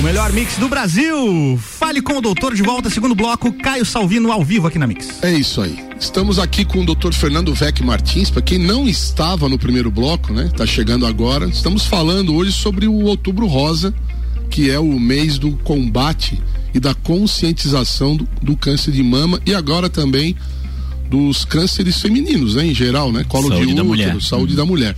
O 0.00 0.02
melhor 0.02 0.32
mix 0.32 0.56
do 0.56 0.66
Brasil. 0.66 1.58
Fale 1.58 2.00
com 2.00 2.16
o 2.16 2.20
doutor 2.22 2.54
de 2.54 2.62
volta, 2.62 2.88
segundo 2.88 3.14
bloco, 3.14 3.52
Caio 3.52 3.84
Salvino 3.84 4.32
ao 4.32 4.42
vivo 4.42 4.66
aqui 4.66 4.78
na 4.78 4.86
Mix. 4.86 5.22
É 5.22 5.30
isso 5.30 5.60
aí. 5.60 5.78
Estamos 6.00 6.38
aqui 6.38 6.64
com 6.64 6.80
o 6.80 6.86
Dr. 6.86 7.12
Fernando 7.12 7.52
Vec 7.52 7.82
Martins, 7.82 8.30
para 8.30 8.40
quem 8.40 8.58
não 8.58 8.88
estava 8.88 9.46
no 9.46 9.58
primeiro 9.58 9.90
bloco, 9.90 10.32
né? 10.32 10.50
Tá 10.56 10.64
chegando 10.64 11.04
agora. 11.04 11.46
Estamos 11.46 11.84
falando 11.84 12.34
hoje 12.34 12.50
sobre 12.50 12.88
o 12.88 12.94
Outubro 12.94 13.46
Rosa, 13.46 13.92
que 14.48 14.70
é 14.70 14.78
o 14.78 14.98
mês 14.98 15.38
do 15.38 15.52
combate 15.56 16.42
e 16.72 16.80
da 16.80 16.94
conscientização 16.94 18.16
do, 18.16 18.26
do 18.40 18.56
câncer 18.56 18.92
de 18.92 19.02
mama 19.02 19.38
e 19.44 19.54
agora 19.54 19.90
também 19.90 20.34
dos 21.10 21.44
cânceres 21.44 22.00
femininos, 22.00 22.54
né, 22.54 22.64
em 22.64 22.74
geral, 22.74 23.12
né? 23.12 23.22
Colo 23.28 23.48
Saúde 23.48 23.66
de 23.66 23.74
da 23.74 23.82
útero, 23.82 23.86
mulher. 23.86 24.22
saúde 24.22 24.56
da 24.56 24.64
mulher. 24.64 24.96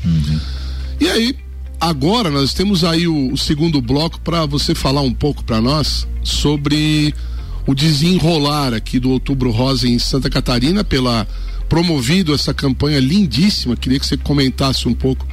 E 1.01 1.09
aí, 1.09 1.35
agora 1.83 2.31
nós 2.31 2.55
temos 2.55 2.85
aí 2.85 3.09
o, 3.09 3.33
o 3.33 3.37
segundo 3.37 3.83
bloco 3.83 4.21
para 4.21 4.47
você 4.47 4.73
falar 4.73 5.01
um 5.01 5.13
pouco 5.13 5.43
para 5.43 5.61
nós 5.61 6.07
sobre 6.23 7.13
o 7.67 7.75
desenrolar 7.75 8.73
aqui 8.73 9.01
do 9.01 9.11
Outubro 9.11 9.51
Rosa 9.51 9.89
em 9.89 9.99
Santa 9.99 10.31
Catarina 10.31 10.85
pela 10.85 11.27
promovido 11.69 12.33
essa 12.33 12.55
campanha 12.55 13.01
lindíssima. 13.01 13.75
Queria 13.75 13.99
que 13.99 14.07
você 14.07 14.17
comentasse 14.17 14.87
um 14.87 14.95
pouco 14.95 15.27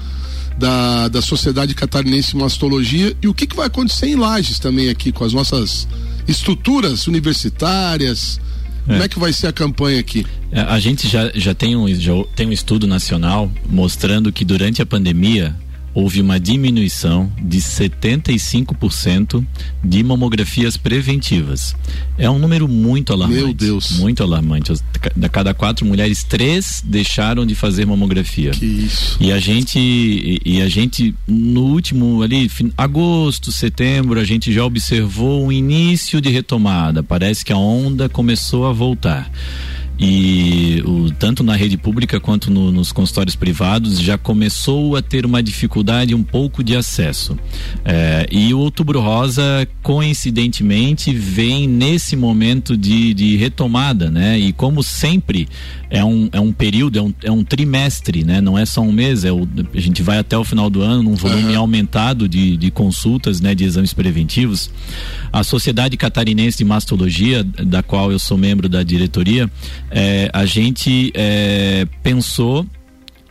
da, 0.58 1.08
da 1.08 1.22
Sociedade 1.22 1.76
Catarinense 1.76 2.32
de 2.32 2.38
Mastologia 2.38 3.16
e 3.22 3.28
o 3.28 3.34
que, 3.34 3.46
que 3.46 3.56
vai 3.56 3.68
acontecer 3.68 4.08
em 4.08 4.16
Lages 4.16 4.58
também 4.58 4.90
aqui 4.90 5.12
com 5.12 5.24
as 5.24 5.34
nossas 5.34 5.88
estruturas 6.28 7.06
universitárias. 7.06 8.40
Como 8.86 9.04
é 9.04 9.08
que 9.08 9.20
vai 9.20 9.32
ser 9.32 9.46
a 9.46 9.54
campanha 9.54 10.00
aqui? 10.00 10.26
É, 10.52 10.62
A 10.62 10.80
gente 10.80 11.08
já, 11.08 11.32
já, 11.36 11.54
tem 11.54 11.76
um, 11.76 11.88
já 11.94 12.14
tem 12.36 12.48
um 12.48 12.52
estudo 12.52 12.88
nacional 12.88 13.52
mostrando 13.70 14.32
que 14.32 14.44
durante 14.44 14.82
a 14.82 14.86
pandemia 14.86 15.56
houve 15.94 16.22
uma 16.22 16.40
diminuição 16.40 17.32
de 17.42 17.60
75% 17.60 19.46
de 19.84 20.04
mamografias 20.04 20.78
preventivas. 20.78 21.76
É 22.18 22.30
um 22.30 22.38
número 22.40 22.68
muito 22.68 23.14
alarmante. 23.14 23.44
Meu 23.44 23.54
Deus. 23.54 23.92
Muito 24.00 24.24
alarmante. 24.24 24.72
Da 25.16 25.30
cada 25.30 25.54
quatro 25.54 25.86
mulheres, 25.86 26.24
três 26.24 26.84
deixaram 26.86 27.46
de 27.46 27.56
fazer 27.56 27.86
mamografia. 27.86 28.52
Que 28.52 28.66
isso. 28.66 29.18
E 29.20 29.32
a 29.32 29.40
gente, 29.40 29.80
e, 29.80 30.42
e 30.46 30.62
a 30.62 30.68
gente 30.70 31.16
no 31.28 31.62
último 31.62 32.22
ali, 32.22 32.48
fin- 32.50 32.72
agosto, 32.78 33.52
setembro, 33.52 34.20
a 34.20 34.24
gente 34.24 34.52
já 34.54 34.64
observou 34.66 35.46
um 35.46 35.52
início 35.52 36.20
de 36.22 36.30
retomada. 36.30 37.02
Parece 37.04 37.44
que 37.46 37.54
a 37.54 37.58
onda 37.58 38.10
começou 38.10 38.66
a 38.68 38.74
voltar. 38.74 39.32
E 40.00 40.82
o, 40.86 41.12
tanto 41.12 41.44
na 41.44 41.56
rede 41.56 41.76
pública 41.78 42.20
quanto 42.22 42.50
no- 42.50 42.72
nos 42.72 42.92
consultórios 42.94 43.36
privados 43.36 44.00
já 44.00 44.18
começou 44.18 44.96
a 44.96 45.02
ter 45.02 45.26
uma 45.26 45.44
dificuldade 45.44 46.16
um 46.16 46.24
pouco 46.24 46.64
de 46.64 46.76
acesso. 46.76 47.38
É, 47.84 48.26
e 48.32 48.54
o 48.54 48.60
Outubro 48.60 49.02
Rosa, 49.02 49.68
coincidentemente, 49.84 51.14
vem 51.14 51.68
nesse 51.68 52.16
momento 52.16 52.78
de, 52.78 53.14
de 53.14 53.36
retomada, 53.36 54.10
né? 54.10 54.40
E 54.40 54.54
como 54.54 54.82
sempre, 54.82 55.50
é 55.90 56.04
um, 56.04 56.30
é 56.32 56.40
um 56.40 56.54
período, 56.54 56.98
é 56.98 57.02
um, 57.02 57.14
é 57.26 57.32
um 57.32 57.44
trimestre, 57.44 58.24
né? 58.24 58.40
Não 58.40 58.58
é 58.58 58.66
só 58.66 58.82
um 58.82 58.92
mês, 58.94 59.26
é 59.26 59.32
o, 59.32 59.48
a 59.74 59.80
gente 59.82 60.02
vai 60.02 60.18
até 60.18 60.38
o 60.38 60.46
final 60.46 60.70
do 60.70 60.82
ano 60.82 61.04
num 61.04 61.16
volume 61.16 61.54
aumentado 61.56 62.30
de, 62.30 62.56
de 62.56 62.72
consultas, 62.72 63.42
né? 63.42 63.54
De 63.54 63.66
exames 63.66 63.94
preventivos. 63.94 64.72
A 65.32 65.44
Sociedade 65.44 65.98
Catarinense 65.98 66.58
de 66.58 66.64
Mastologia, 66.64 67.44
da 67.44 67.84
qual 67.84 68.12
eu 68.12 68.20
sou 68.20 68.38
membro 68.38 68.70
da 68.70 68.82
diretoria, 68.82 69.50
é, 69.92 70.30
a 70.34 70.46
gente 70.46 71.12
é, 71.16 71.86
pensou 72.04 72.66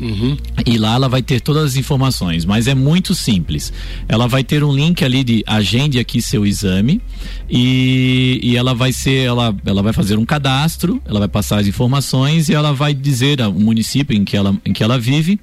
E 0.65 0.77
lá 0.77 0.95
ela 0.95 1.07
vai 1.07 1.21
ter 1.21 1.39
todas 1.39 1.63
as 1.63 1.75
informações, 1.77 2.43
mas 2.45 2.67
é 2.67 2.75
muito 2.75 3.15
simples. 3.15 3.71
Ela 4.07 4.27
vai 4.27 4.43
ter 4.43 4.63
um 4.63 4.73
link 4.73 5.03
ali 5.03 5.23
de 5.23 5.43
agende 5.47 5.99
aqui 5.99 6.21
seu 6.21 6.45
exame 6.45 7.01
e, 7.49 8.39
e 8.41 8.57
ela 8.57 8.73
vai 8.73 8.91
ser, 8.91 9.25
ela, 9.25 9.55
ela 9.65 9.81
vai 9.83 9.93
fazer 9.93 10.17
um 10.17 10.25
cadastro, 10.25 11.01
ela 11.05 11.19
vai 11.19 11.27
passar 11.27 11.59
as 11.59 11.67
informações 11.67 12.49
e 12.49 12.53
ela 12.53 12.73
vai 12.73 12.93
dizer 12.93 13.41
a- 13.41 13.47
o 13.49 13.59
município 13.59 14.15
em 14.17 14.25
que 14.25 14.35
ela, 14.35 14.55
em 14.65 14.73
que 14.73 14.83
ela 14.83 14.97
vive 14.99 15.39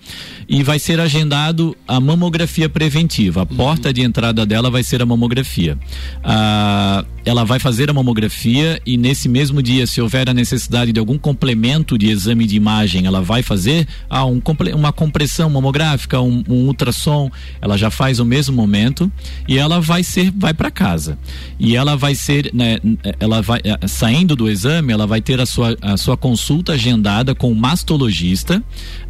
e 0.48 0.62
vai 0.62 0.78
ser 0.78 0.98
agendado 1.00 1.76
a 1.86 2.00
mamografia 2.00 2.68
preventiva. 2.68 3.42
A 3.42 3.46
porta 3.46 3.92
de 3.92 4.02
entrada 4.02 4.44
dela 4.44 4.70
vai 4.70 4.82
ser 4.82 5.00
a 5.00 5.06
mamografia. 5.06 5.78
Ah, 6.22 7.04
ela 7.24 7.44
vai 7.44 7.58
fazer 7.58 7.88
a 7.90 7.92
mamografia 7.92 8.80
e 8.84 8.96
nesse 8.96 9.28
mesmo 9.28 9.62
dia, 9.62 9.86
se 9.86 10.00
houver 10.00 10.28
a 10.28 10.34
necessidade 10.34 10.92
de 10.92 10.98
algum 10.98 11.16
complemento 11.18 11.69
momento 11.70 11.96
de 11.96 12.10
exame 12.10 12.46
de 12.46 12.56
imagem 12.56 13.06
ela 13.06 13.22
vai 13.22 13.42
fazer 13.42 13.86
ah, 14.08 14.24
um, 14.26 14.42
uma 14.74 14.92
compressão 14.92 15.48
mamográfica, 15.48 16.20
um, 16.20 16.42
um 16.48 16.66
ultrassom, 16.66 17.30
ela 17.60 17.78
já 17.78 17.90
faz 17.90 18.18
no 18.18 18.24
mesmo 18.24 18.56
momento 18.56 19.10
e 19.46 19.56
ela 19.56 19.80
vai 19.80 20.02
ser, 20.02 20.32
vai 20.36 20.52
para 20.52 20.70
casa. 20.70 21.16
E 21.58 21.76
ela 21.76 21.96
vai 21.96 22.14
ser, 22.14 22.50
né, 22.52 22.78
ela 23.20 23.40
vai 23.40 23.60
eh, 23.62 23.86
saindo 23.86 24.34
do 24.34 24.48
exame, 24.48 24.92
ela 24.92 25.06
vai 25.06 25.20
ter 25.20 25.40
a 25.40 25.46
sua, 25.46 25.76
a 25.80 25.96
sua 25.96 26.16
consulta 26.16 26.72
agendada 26.72 27.34
com 27.34 27.52
o 27.52 27.54
mastologista 27.54 28.62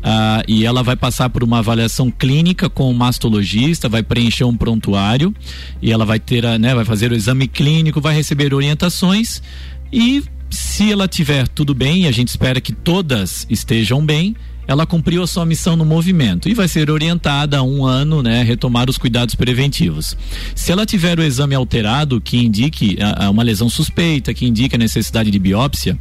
ah, 0.02 0.42
e 0.46 0.66
ela 0.66 0.82
vai 0.82 0.96
passar 0.96 1.30
por 1.30 1.42
uma 1.42 1.58
avaliação 1.58 2.10
clínica 2.10 2.68
com 2.68 2.90
o 2.90 2.94
mastologista, 2.94 3.88
vai 3.88 4.02
preencher 4.02 4.44
um 4.44 4.56
prontuário 4.56 5.34
e 5.80 5.90
ela 5.90 6.04
vai 6.04 6.20
ter, 6.20 6.44
a, 6.44 6.58
né, 6.58 6.74
vai 6.74 6.84
fazer 6.84 7.10
o 7.10 7.14
exame 7.14 7.48
clínico, 7.48 8.00
vai 8.00 8.14
receber 8.14 8.52
orientações 8.52 9.42
e 9.92 10.22
se 10.50 10.90
ela 10.90 11.06
tiver 11.06 11.46
tudo 11.48 11.74
bem, 11.74 12.06
a 12.06 12.10
gente 12.10 12.28
espera 12.28 12.60
que 12.60 12.72
todas 12.72 13.46
estejam 13.48 14.04
bem, 14.04 14.34
ela 14.66 14.86
cumpriu 14.86 15.22
a 15.22 15.26
sua 15.26 15.44
missão 15.44 15.74
no 15.74 15.84
movimento 15.84 16.48
e 16.48 16.54
vai 16.54 16.68
ser 16.68 16.90
orientada 16.90 17.58
a 17.58 17.62
um 17.62 17.84
ano, 17.84 18.22
né, 18.22 18.42
retomar 18.42 18.88
os 18.88 18.96
cuidados 18.96 19.34
preventivos. 19.34 20.16
Se 20.54 20.70
ela 20.70 20.86
tiver 20.86 21.18
o 21.18 21.22
exame 21.22 21.54
alterado 21.54 22.20
que 22.20 22.36
indique 22.36 22.96
a, 23.00 23.26
a 23.26 23.30
uma 23.30 23.42
lesão 23.42 23.68
suspeita, 23.68 24.32
que 24.32 24.46
indique 24.46 24.76
a 24.76 24.78
necessidade 24.78 25.30
de 25.30 25.38
biópsia, 25.38 25.98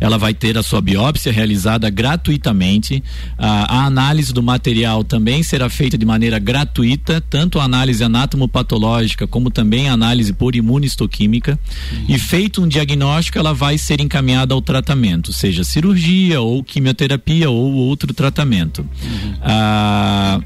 ela 0.00 0.18
vai 0.18 0.34
ter 0.34 0.56
a 0.58 0.62
sua 0.62 0.80
biópsia 0.80 1.32
realizada 1.32 1.88
gratuitamente. 1.90 3.02
A, 3.38 3.78
a, 3.78 3.86
análise 3.86 4.32
do 4.32 4.42
material 4.42 5.04
também 5.04 5.42
será 5.42 5.68
feita 5.68 5.96
de 5.96 6.04
maneira 6.04 6.38
gratuita, 6.38 7.20
tanto 7.20 7.58
a 7.58 7.64
análise 7.64 8.02
anatomopatológica 8.02 9.26
como 9.26 9.50
também 9.50 9.88
a 9.88 9.92
análise 9.92 10.32
por 10.32 10.54
imunistoquímica. 10.54 11.58
Uhum. 11.92 12.04
E 12.08 12.18
feito 12.18 12.62
um 12.62 12.68
diagnóstico, 12.68 13.38
ela 13.38 13.54
vai 13.54 13.78
ser 13.78 14.00
encaminhada 14.00 14.54
ao 14.54 14.62
tratamento, 14.62 15.32
seja 15.32 15.64
cirurgia 15.64 16.40
ou 16.40 16.62
quimioterapia 16.62 17.50
ou 17.50 17.72
outro 17.74 18.12
tratamento. 18.12 18.80
Uhum. 18.80 19.34
Ah, 19.42 20.40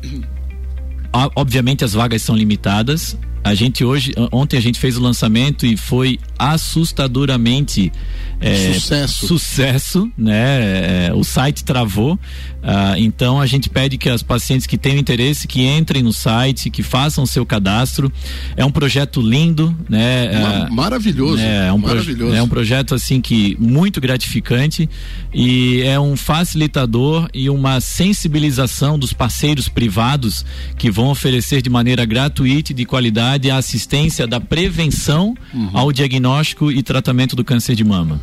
obviamente 1.34 1.84
as 1.84 1.92
vagas 1.92 2.22
são 2.22 2.36
limitadas. 2.36 3.16
A 3.42 3.54
gente 3.54 3.84
hoje, 3.84 4.12
ontem 4.30 4.56
a 4.56 4.60
gente 4.60 4.78
fez 4.78 4.96
o 4.96 5.00
lançamento 5.00 5.64
e 5.64 5.76
foi 5.76 6.18
assustadoramente 6.38 7.90
é, 8.40 8.74
sucesso. 8.74 9.26
sucesso, 9.26 10.12
né? 10.16 11.08
É, 11.08 11.12
o 11.14 11.24
site 11.24 11.64
travou, 11.64 12.18
ah, 12.62 12.94
então 12.98 13.40
a 13.40 13.46
gente 13.46 13.68
pede 13.68 13.96
que 13.96 14.08
as 14.08 14.22
pacientes 14.22 14.66
que 14.66 14.76
tenham 14.76 14.98
interesse 14.98 15.46
que 15.46 15.66
entrem 15.66 16.02
no 16.02 16.12
site, 16.12 16.70
que 16.70 16.82
façam 16.82 17.24
seu 17.24 17.44
cadastro. 17.46 18.12
É 18.56 18.64
um 18.64 18.70
projeto 18.70 19.20
lindo, 19.20 19.74
né? 19.88 20.30
Ah, 20.34 20.68
maravilhoso. 20.70 21.40
É, 21.40 21.68
é 21.68 21.72
um 21.72 21.78
maravilhoso. 21.78 22.34
é 22.34 22.42
um 22.42 22.48
projeto 22.48 22.94
assim 22.94 23.20
que 23.20 23.56
muito 23.58 24.00
gratificante 24.00 24.88
e 25.32 25.82
é 25.82 25.98
um 25.98 26.16
facilitador 26.16 27.28
e 27.32 27.48
uma 27.48 27.80
sensibilização 27.80 28.98
dos 28.98 29.12
parceiros 29.12 29.68
privados 29.68 30.44
que 30.76 30.90
vão 30.90 31.08
oferecer 31.08 31.62
de 31.62 31.70
maneira 31.70 32.04
gratuita 32.04 32.72
e 32.72 32.74
de 32.74 32.84
qualidade 32.84 33.29
a 33.50 33.56
assistência 33.56 34.26
da 34.26 34.40
prevenção 34.40 35.34
uhum. 35.52 35.70
ao 35.72 35.92
diagnóstico 35.92 36.72
e 36.72 36.82
tratamento 36.82 37.36
do 37.36 37.44
câncer 37.44 37.74
de 37.74 37.84
mama. 37.84 38.20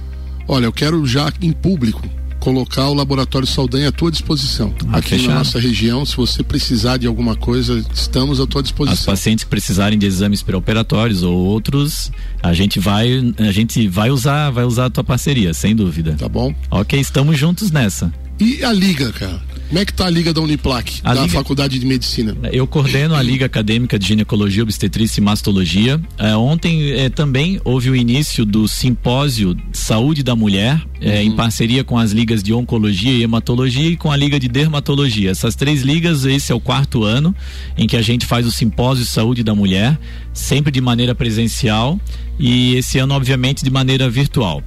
Olha, 0.47 0.65
eu 0.65 0.73
quero 0.73 1.05
já 1.05 1.31
em 1.41 1.51
público 1.51 2.01
colocar 2.39 2.87
o 2.87 2.93
Laboratório 2.93 3.47
Saldanha 3.47 3.89
à 3.89 3.91
tua 3.91 4.09
disposição. 4.09 4.73
Ah, 4.87 4.99
aqui 4.99 5.09
fechado. 5.09 5.29
na 5.29 5.35
nossa 5.39 5.59
região, 5.59 6.05
se 6.05 6.15
você 6.15 6.41
precisar 6.41 6.97
de 6.97 7.05
alguma 7.05 7.35
coisa, 7.35 7.83
estamos 7.93 8.39
à 8.39 8.47
tua 8.47 8.63
disposição. 8.63 8.93
As 8.93 9.05
pacientes 9.05 9.43
precisarem 9.43 9.99
de 9.99 10.05
exames 10.05 10.41
pré-operatórios 10.41 11.23
ou 11.23 11.35
outros, 11.35 12.11
a 12.41 12.53
gente 12.53 12.79
vai 12.79 13.33
a 13.37 13.51
gente 13.51 13.87
vai 13.87 14.09
usar, 14.09 14.49
vai 14.51 14.63
usar 14.63 14.85
a 14.85 14.89
tua 14.89 15.03
parceria, 15.03 15.53
sem 15.53 15.75
dúvida. 15.75 16.15
Tá 16.17 16.29
bom? 16.29 16.53
OK, 16.71 16.97
estamos 16.99 17.37
juntos 17.37 17.69
nessa. 17.69 18.13
E 18.39 18.63
a 18.63 18.71
liga, 18.71 19.11
cara? 19.11 19.41
Como 19.67 19.79
é 19.79 19.85
que 19.85 19.93
tá 19.93 20.05
a 20.05 20.09
liga 20.09 20.33
da 20.33 20.39
Uniplac, 20.39 21.01
a 21.03 21.13
da 21.13 21.21
liga, 21.23 21.33
Faculdade 21.33 21.77
de 21.77 21.85
Medicina? 21.85 22.37
Eu 22.53 22.65
coordeno 22.65 23.13
a 23.13 23.21
Liga 23.21 23.45
Acadêmica 23.45 23.99
de 23.99 24.07
Ginecologia, 24.07 24.63
Obstetrícia 24.63 25.19
e 25.19 25.23
Mastologia. 25.23 25.99
É, 26.17 26.35
ontem 26.37 26.91
é, 26.91 27.09
também 27.09 27.59
houve 27.65 27.89
o 27.89 27.95
início 27.95 28.45
do 28.45 28.65
simpósio 28.67 29.57
Saúde 29.73 30.23
da 30.23 30.37
Mulher, 30.37 30.81
é, 31.01 31.15
uhum. 31.17 31.21
em 31.23 31.31
parceria 31.31 31.83
com 31.83 31.97
as 31.97 32.11
ligas 32.11 32.41
de 32.41 32.53
Oncologia 32.53 33.11
e 33.11 33.23
Hematologia 33.23 33.89
e 33.89 33.97
com 33.97 34.09
a 34.09 34.15
Liga 34.15 34.39
de 34.39 34.47
Dermatologia. 34.47 35.31
Essas 35.31 35.53
três 35.53 35.81
ligas, 35.81 36.23
esse 36.23 36.49
é 36.51 36.55
o 36.55 36.61
quarto 36.61 37.03
ano 37.03 37.35
em 37.77 37.87
que 37.87 37.97
a 37.97 38.01
gente 38.01 38.25
faz 38.25 38.47
o 38.47 38.51
simpósio 38.51 39.05
Saúde 39.05 39.43
da 39.43 39.53
Mulher, 39.53 39.99
sempre 40.33 40.71
de 40.71 40.79
maneira 40.79 41.13
presencial 41.13 41.99
e 42.39 42.75
esse 42.75 42.99
ano, 42.99 43.13
obviamente, 43.13 43.65
de 43.65 43.69
maneira 43.69 44.09
virtual. 44.09 44.63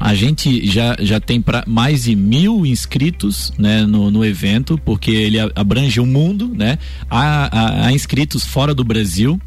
A 0.00 0.14
gente 0.14 0.66
já, 0.66 0.96
já 0.98 1.20
tem 1.20 1.42
pra 1.42 1.62
mais 1.66 2.04
de 2.04 2.16
mil 2.16 2.64
inscritos 2.64 3.52
né, 3.58 3.82
no, 3.82 4.10
no 4.10 4.24
evento, 4.24 4.80
porque 4.82 5.10
ele 5.10 5.38
abrange 5.54 6.00
o 6.00 6.06
mundo, 6.06 6.50
né? 6.56 6.78
Há, 7.10 7.84
há, 7.84 7.86
há 7.86 7.92
inscritos 7.92 8.46
fora 8.46 8.74
do 8.74 8.82
Brasil 8.82 9.38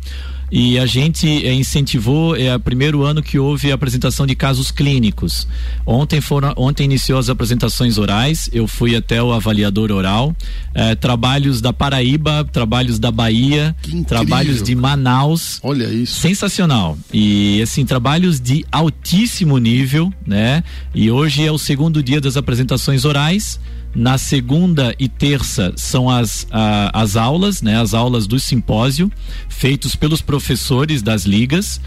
e 0.56 0.78
a 0.78 0.86
gente 0.86 1.28
é, 1.48 1.52
incentivou 1.52 2.36
é 2.36 2.56
o 2.56 2.60
primeiro 2.60 3.02
ano 3.02 3.24
que 3.24 3.40
houve 3.40 3.72
a 3.72 3.76
apresentação 3.76 4.28
de 4.28 4.36
casos 4.36 4.70
clínicos. 4.70 5.48
Ontem 5.84 6.22
foram 6.22 6.54
ontem 6.56 6.84
iniciou 6.84 7.18
as 7.18 7.28
apresentações 7.28 7.98
orais. 7.98 8.52
Eu 8.54 8.68
fui 8.68 8.96
até 8.96 9.22
o 9.22 9.34
avaliador 9.34 9.92
oral. 9.92 10.36
É, 10.76 10.94
trabalhos 10.94 11.60
da 11.60 11.74
Paraíba, 11.74 12.48
trabalhos 12.52 13.00
da 13.00 13.10
Bahia, 13.10 13.76
trabalhos 14.08 14.62
de 14.62 14.76
Manaus. 14.76 15.60
Olha 15.64 15.86
isso. 15.86 16.22
Sensacional. 16.22 17.00
E 17.12 17.60
assim 17.64 17.84
trabalhos 17.84 18.40
de 18.40 18.64
altíssimo 18.72 19.58
nível, 19.58 20.14
né? 20.24 20.64
E 20.94 21.10
hoje 21.10 21.44
é 21.44 21.52
o 21.52 21.58
segundo 21.58 22.04
dia 22.04 22.22
das 22.22 22.38
apresentações 22.38 23.06
orais. 23.06 23.60
Na 23.96 24.18
segunda 24.18 24.96
e 24.98 25.08
terça 25.08 25.72
são 25.76 26.10
as, 26.10 26.48
as 26.92 27.16
aulas, 27.16 27.62
né? 27.62 27.80
As 27.80 27.94
aulas 27.94 28.26
do 28.26 28.40
simpósio, 28.40 29.12
feitos 29.48 29.96
pelos 29.96 30.22
professores 30.22 31.02
das 31.02 31.26
ligas. 31.26 31.80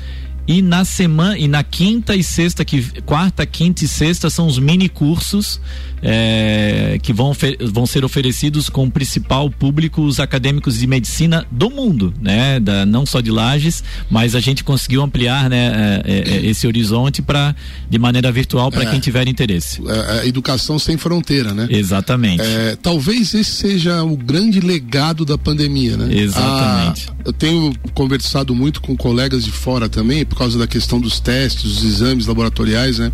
E 0.47 0.63
na 0.63 0.85
semana 0.85 1.37
e 1.39 1.49
na 1.49 1.65
quinta 1.65 2.15
e 2.15 2.23
sexta, 2.23 2.65
que 2.65 2.83
quarta, 3.03 3.45
quinta 3.45 3.85
e 3.85 3.89
sexta 3.89 4.31
são 4.31 4.47
os 4.47 4.59
mini 4.59 4.89
cursos 4.89 5.61
é, 6.03 6.99
que 7.03 7.13
vão, 7.13 7.33
vão 7.73 7.87
ser 7.87 8.05
oferecidos 8.05 8.69
com 8.69 8.85
o 8.85 8.91
principal 8.91 9.51
público 9.51 10.03
os 10.03 10.21
acadêmicos 10.21 10.79
de 10.79 10.87
medicina 10.87 11.45
do 11.51 11.71
mundo, 11.71 12.15
né? 12.21 12.61
Da, 12.61 12.87
não 12.87 13.05
só 13.07 13.21
de 13.21 13.31
Lages, 13.31 13.83
mas 14.11 14.35
a 14.35 14.41
gente 14.41 14.63
conseguiu 14.63 15.03
ampliar 15.03 15.49
né, 15.51 16.03
é, 16.05 16.13
é, 16.13 16.37
é 16.37 16.47
esse 16.47 16.67
horizonte 16.67 17.23
para 17.23 17.55
de 17.89 17.99
maneira 17.99 18.31
virtual 18.31 18.71
para 18.71 18.85
é. 18.85 18.87
quem 18.87 19.01
tiver 19.01 19.27
interesse. 19.27 19.83
É, 19.89 20.21
a 20.21 20.27
educação 20.27 20.79
sem 20.79 20.97
fronteira, 20.97 21.53
né? 21.53 21.67
Exatamente. 21.71 22.43
talvez 22.83 23.35
esse 23.35 23.57
seja 23.57 24.05
o 24.05 24.17
grande 24.17 24.61
legado 24.61 25.25
da 25.25 25.39
pandemia, 25.39 25.97
né? 25.97 26.15
Exatamente. 26.15 27.09
Ah, 27.11 27.15
eu 27.25 27.33
tenho 27.33 27.75
conversado 27.95 28.55
muito 28.55 28.81
com 28.81 28.97
colegas 28.97 29.45
de 29.45 29.51
fora 29.51 29.89
também, 29.89 30.25
por 30.37 30.41
causa 30.41 30.59
da 30.59 30.67
questão 30.67 31.01
dos 31.01 31.19
testes, 31.19 31.63
dos 31.63 31.83
exames 31.83 32.27
laboratoriais, 32.27 32.99
né? 32.99 33.11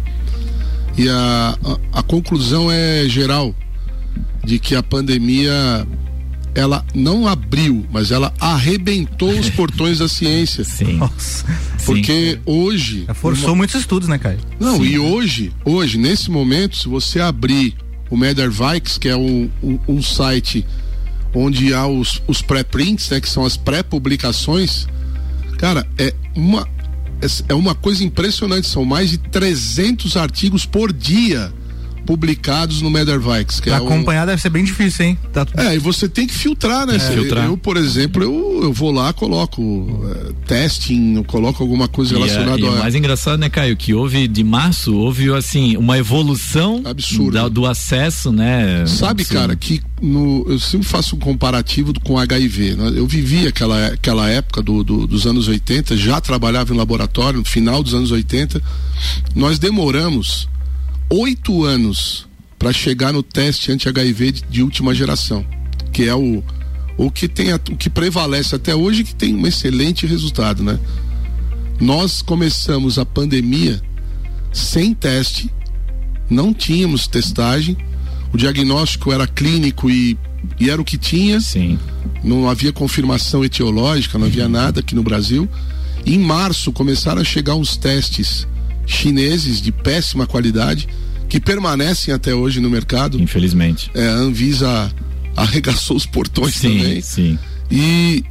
E 0.98 1.08
a, 1.08 1.56
a, 1.64 2.00
a 2.00 2.02
conclusão 2.02 2.68
é 2.68 3.08
geral 3.08 3.54
de 4.44 4.58
que 4.58 4.74
a 4.74 4.82
pandemia 4.82 5.86
ela 6.52 6.84
não 6.92 7.28
abriu, 7.28 7.86
mas 7.92 8.10
ela 8.10 8.34
arrebentou 8.40 9.30
os 9.38 9.48
portões 9.50 10.00
da 10.00 10.08
ciência. 10.08 10.64
Sim. 10.66 10.94
Nossa. 10.94 11.46
Porque 11.86 12.32
Sim. 12.32 12.38
hoje. 12.44 13.06
Forçou 13.14 13.50
uma... 13.50 13.56
muitos 13.56 13.76
estudos, 13.76 14.08
né, 14.08 14.18
Caio? 14.18 14.40
Não, 14.58 14.78
Sim. 14.78 14.82
e 14.82 14.98
hoje, 14.98 15.52
hoje, 15.64 15.98
nesse 15.98 16.28
momento, 16.28 16.76
se 16.76 16.88
você 16.88 17.20
abrir 17.20 17.76
o 18.10 18.16
Medervikes, 18.16 18.98
que 18.98 19.08
é 19.08 19.16
um, 19.16 19.48
um, 19.62 19.78
um, 19.86 20.02
site 20.02 20.66
onde 21.32 21.72
há 21.72 21.86
os, 21.86 22.20
os 22.26 22.42
pré-prints, 22.42 23.08
né, 23.10 23.20
que 23.20 23.28
são 23.28 23.44
as 23.44 23.56
pré-publicações, 23.56 24.88
cara, 25.56 25.86
é 25.96 26.12
uma 26.34 26.66
é 27.48 27.54
uma 27.54 27.74
coisa 27.74 28.02
impressionante, 28.04 28.66
são 28.66 28.84
mais 28.84 29.10
de 29.10 29.18
300 29.18 30.16
artigos 30.16 30.66
por 30.66 30.92
dia 30.92 31.52
publicados 32.06 32.82
no 32.82 32.90
Medervikes. 32.90 33.60
Que 33.60 33.70
pra 33.70 33.78
é 33.78 33.84
acompanhar 33.84 34.24
um... 34.24 34.26
deve 34.26 34.42
ser 34.42 34.50
bem 34.50 34.64
difícil, 34.64 35.06
hein? 35.06 35.18
Tá... 35.32 35.46
É, 35.56 35.74
e 35.74 35.78
você 35.78 36.08
tem 36.08 36.26
que 36.26 36.34
filtrar, 36.34 36.86
né? 36.86 36.96
É, 36.96 36.98
filtrar. 36.98 37.46
Eu, 37.46 37.56
por 37.56 37.76
exemplo, 37.76 38.22
eu, 38.22 38.60
eu 38.64 38.72
vou 38.72 38.90
lá, 38.90 39.12
coloco 39.12 39.62
uh, 39.62 40.32
testing, 40.46 41.16
eu 41.16 41.24
coloco 41.24 41.62
alguma 41.62 41.88
coisa 41.88 42.14
relacionada 42.14 42.60
e, 42.60 42.64
a. 42.64 42.70
E 42.70 42.74
o 42.74 42.78
mais 42.78 42.94
engraçado, 42.94 43.38
né, 43.38 43.48
Caio, 43.48 43.76
que 43.76 43.94
houve 43.94 44.28
de 44.28 44.44
março, 44.44 44.94
houve 44.94 45.32
assim, 45.32 45.76
uma 45.76 45.98
evolução 45.98 46.82
absurda 46.84 47.48
do 47.48 47.66
acesso, 47.66 48.32
né? 48.32 48.84
Sabe, 48.86 49.22
absurdo. 49.22 49.40
cara, 49.40 49.56
que 49.56 49.80
no, 50.02 50.44
eu 50.48 50.58
sempre 50.58 50.86
faço 50.86 51.16
um 51.16 51.18
comparativo 51.18 51.92
com 52.00 52.18
HIV. 52.18 52.74
Né? 52.74 52.92
Eu 52.96 53.06
vivi 53.06 53.46
aquela, 53.46 53.86
aquela 53.86 54.28
época 54.28 54.60
do, 54.60 54.82
do, 54.82 55.06
dos 55.06 55.26
anos 55.26 55.46
80, 55.48 55.96
já 55.96 56.20
trabalhava 56.20 56.74
em 56.74 56.76
laboratório, 56.76 57.38
no 57.38 57.44
final 57.44 57.82
dos 57.82 57.94
anos 57.94 58.10
80. 58.10 58.60
Nós 59.34 59.58
demoramos 59.58 60.48
oito 61.10 61.64
anos 61.64 62.26
para 62.58 62.72
chegar 62.72 63.12
no 63.12 63.22
teste 63.22 63.72
anti-HIV 63.72 64.32
de, 64.32 64.42
de, 64.42 64.62
última 64.62 64.94
geração, 64.94 65.44
que 65.92 66.04
é 66.04 66.14
o, 66.14 66.42
o 66.96 67.10
que 67.10 67.28
tem 67.28 67.52
o 67.52 67.58
que 67.58 67.90
prevalece 67.90 68.54
até 68.54 68.74
hoje 68.74 69.04
que 69.04 69.14
tem 69.14 69.34
um 69.34 69.46
excelente 69.46 70.06
resultado, 70.06 70.62
né? 70.62 70.78
Nós 71.80 72.22
começamos 72.22 72.98
a 72.98 73.04
pandemia 73.04 73.80
sem 74.52 74.94
teste 74.94 75.50
não 76.32 76.52
tínhamos 76.52 77.06
testagem, 77.06 77.76
o 78.32 78.36
diagnóstico 78.36 79.12
era 79.12 79.26
clínico 79.26 79.90
e, 79.90 80.18
e 80.58 80.70
era 80.70 80.80
o 80.80 80.84
que 80.84 80.96
tinha. 80.96 81.40
Sim. 81.40 81.78
Não 82.24 82.48
havia 82.48 82.72
confirmação 82.72 83.44
etiológica, 83.44 84.18
não 84.18 84.26
havia 84.26 84.48
nada 84.48 84.80
aqui 84.80 84.94
no 84.94 85.02
Brasil. 85.02 85.48
Em 86.06 86.18
março 86.18 86.72
começaram 86.72 87.20
a 87.20 87.24
chegar 87.24 87.54
uns 87.54 87.76
testes 87.76 88.48
chineses 88.92 89.60
de 89.60 89.72
péssima 89.72 90.26
qualidade 90.26 90.88
que 91.28 91.40
permanecem 91.40 92.12
até 92.12 92.34
hoje 92.34 92.60
no 92.60 92.68
mercado. 92.68 93.20
Infelizmente. 93.20 93.90
É, 93.94 94.06
a 94.06 94.12
Anvisa 94.12 94.92
arregaçou 95.36 95.96
os 95.96 96.06
portões 96.06 96.54
sim, 96.54 96.78
também. 96.78 97.00
Sim. 97.00 97.38
E 97.70 98.24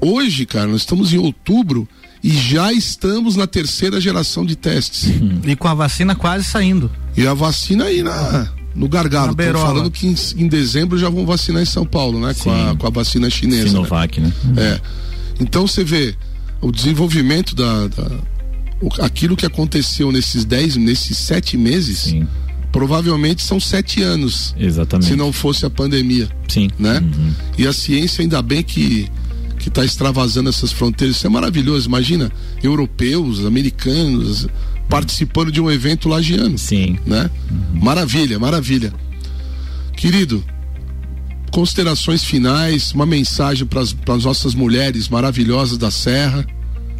hoje, 0.00 0.44
cara, 0.44 0.66
nós 0.66 0.82
estamos 0.82 1.12
em 1.12 1.18
outubro 1.18 1.88
e 2.22 2.30
já 2.30 2.72
estamos 2.72 3.36
na 3.36 3.46
terceira 3.46 4.00
geração 4.00 4.44
de 4.44 4.54
testes. 4.54 5.06
Hum. 5.06 5.40
E 5.44 5.56
com 5.56 5.68
a 5.68 5.74
vacina 5.74 6.14
quase 6.14 6.44
saindo. 6.44 6.90
E 7.16 7.26
a 7.26 7.32
vacina 7.32 7.84
aí 7.84 8.02
na, 8.02 8.50
no 8.74 8.88
gargalo. 8.88 9.34
Estão 9.38 9.62
falando 9.62 9.90
que 9.90 10.06
em, 10.06 10.14
em, 10.36 10.46
dezembro 10.48 10.98
já 10.98 11.08
vão 11.08 11.24
vacinar 11.24 11.62
em 11.62 11.66
São 11.66 11.86
Paulo, 11.86 12.20
né? 12.20 12.34
Com 12.38 12.50
a, 12.50 12.76
com 12.76 12.86
a, 12.86 12.90
vacina 12.90 13.30
chinesa. 13.30 13.68
Sinovac, 13.68 14.20
né? 14.20 14.32
né? 14.44 14.62
É. 14.62 14.80
Então 15.40 15.66
você 15.66 15.82
vê 15.82 16.14
o 16.60 16.70
desenvolvimento 16.70 17.54
da, 17.54 17.88
da 17.88 18.10
aquilo 19.00 19.36
que 19.36 19.46
aconteceu 19.46 20.10
nesses 20.10 20.44
dez, 20.44 20.76
nesses 20.76 21.18
sete 21.18 21.56
meses. 21.56 21.98
Sim. 21.98 22.26
Provavelmente 22.72 23.42
são 23.42 23.58
sete 23.58 24.02
anos. 24.02 24.54
Exatamente. 24.58 25.08
Se 25.08 25.16
não 25.16 25.32
fosse 25.32 25.66
a 25.66 25.70
pandemia. 25.70 26.28
Sim. 26.48 26.68
Né? 26.78 27.00
Uhum. 27.00 27.32
E 27.58 27.66
a 27.66 27.72
ciência, 27.72 28.22
ainda 28.22 28.40
bem 28.40 28.62
que 28.62 29.10
que 29.60 29.68
está 29.68 29.84
extravasando 29.84 30.48
essas 30.48 30.72
fronteiras. 30.72 31.16
Isso 31.16 31.26
é 31.26 31.30
maravilhoso. 31.30 31.86
Imagina 31.86 32.32
europeus, 32.62 33.44
americanos 33.44 34.48
participando 34.88 35.52
de 35.52 35.60
um 35.60 35.70
evento 35.70 36.08
lagiano. 36.08 36.58
Sim. 36.58 36.98
Né? 37.06 37.30
Uhum. 37.50 37.80
Maravilha, 37.80 38.38
maravilha. 38.38 38.92
Querido, 39.96 40.42
considerações 41.52 42.24
finais, 42.24 42.92
uma 42.92 43.06
mensagem 43.06 43.66
para 43.66 43.82
as 43.82 44.24
nossas 44.24 44.54
mulheres 44.54 45.08
maravilhosas 45.08 45.76
da 45.78 45.90
Serra. 45.90 46.44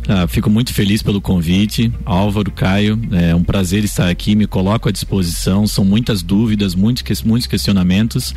Ah, 0.09 0.27
fico 0.27 0.51
muito 0.51 0.73
feliz 0.73 1.03
pelo 1.03 1.21
convite, 1.21 1.93
Álvaro, 2.05 2.51
Caio. 2.51 2.99
É 3.13 3.35
um 3.35 3.45
prazer 3.45 3.85
estar 3.85 4.09
aqui. 4.09 4.35
Me 4.35 4.47
coloco 4.47 4.89
à 4.89 4.93
disposição. 4.93 5.67
São 5.67 5.85
muitas 5.85 6.23
dúvidas, 6.23 6.75
muitos, 6.75 7.23
muitos 7.23 7.47
questionamentos. 7.47 8.35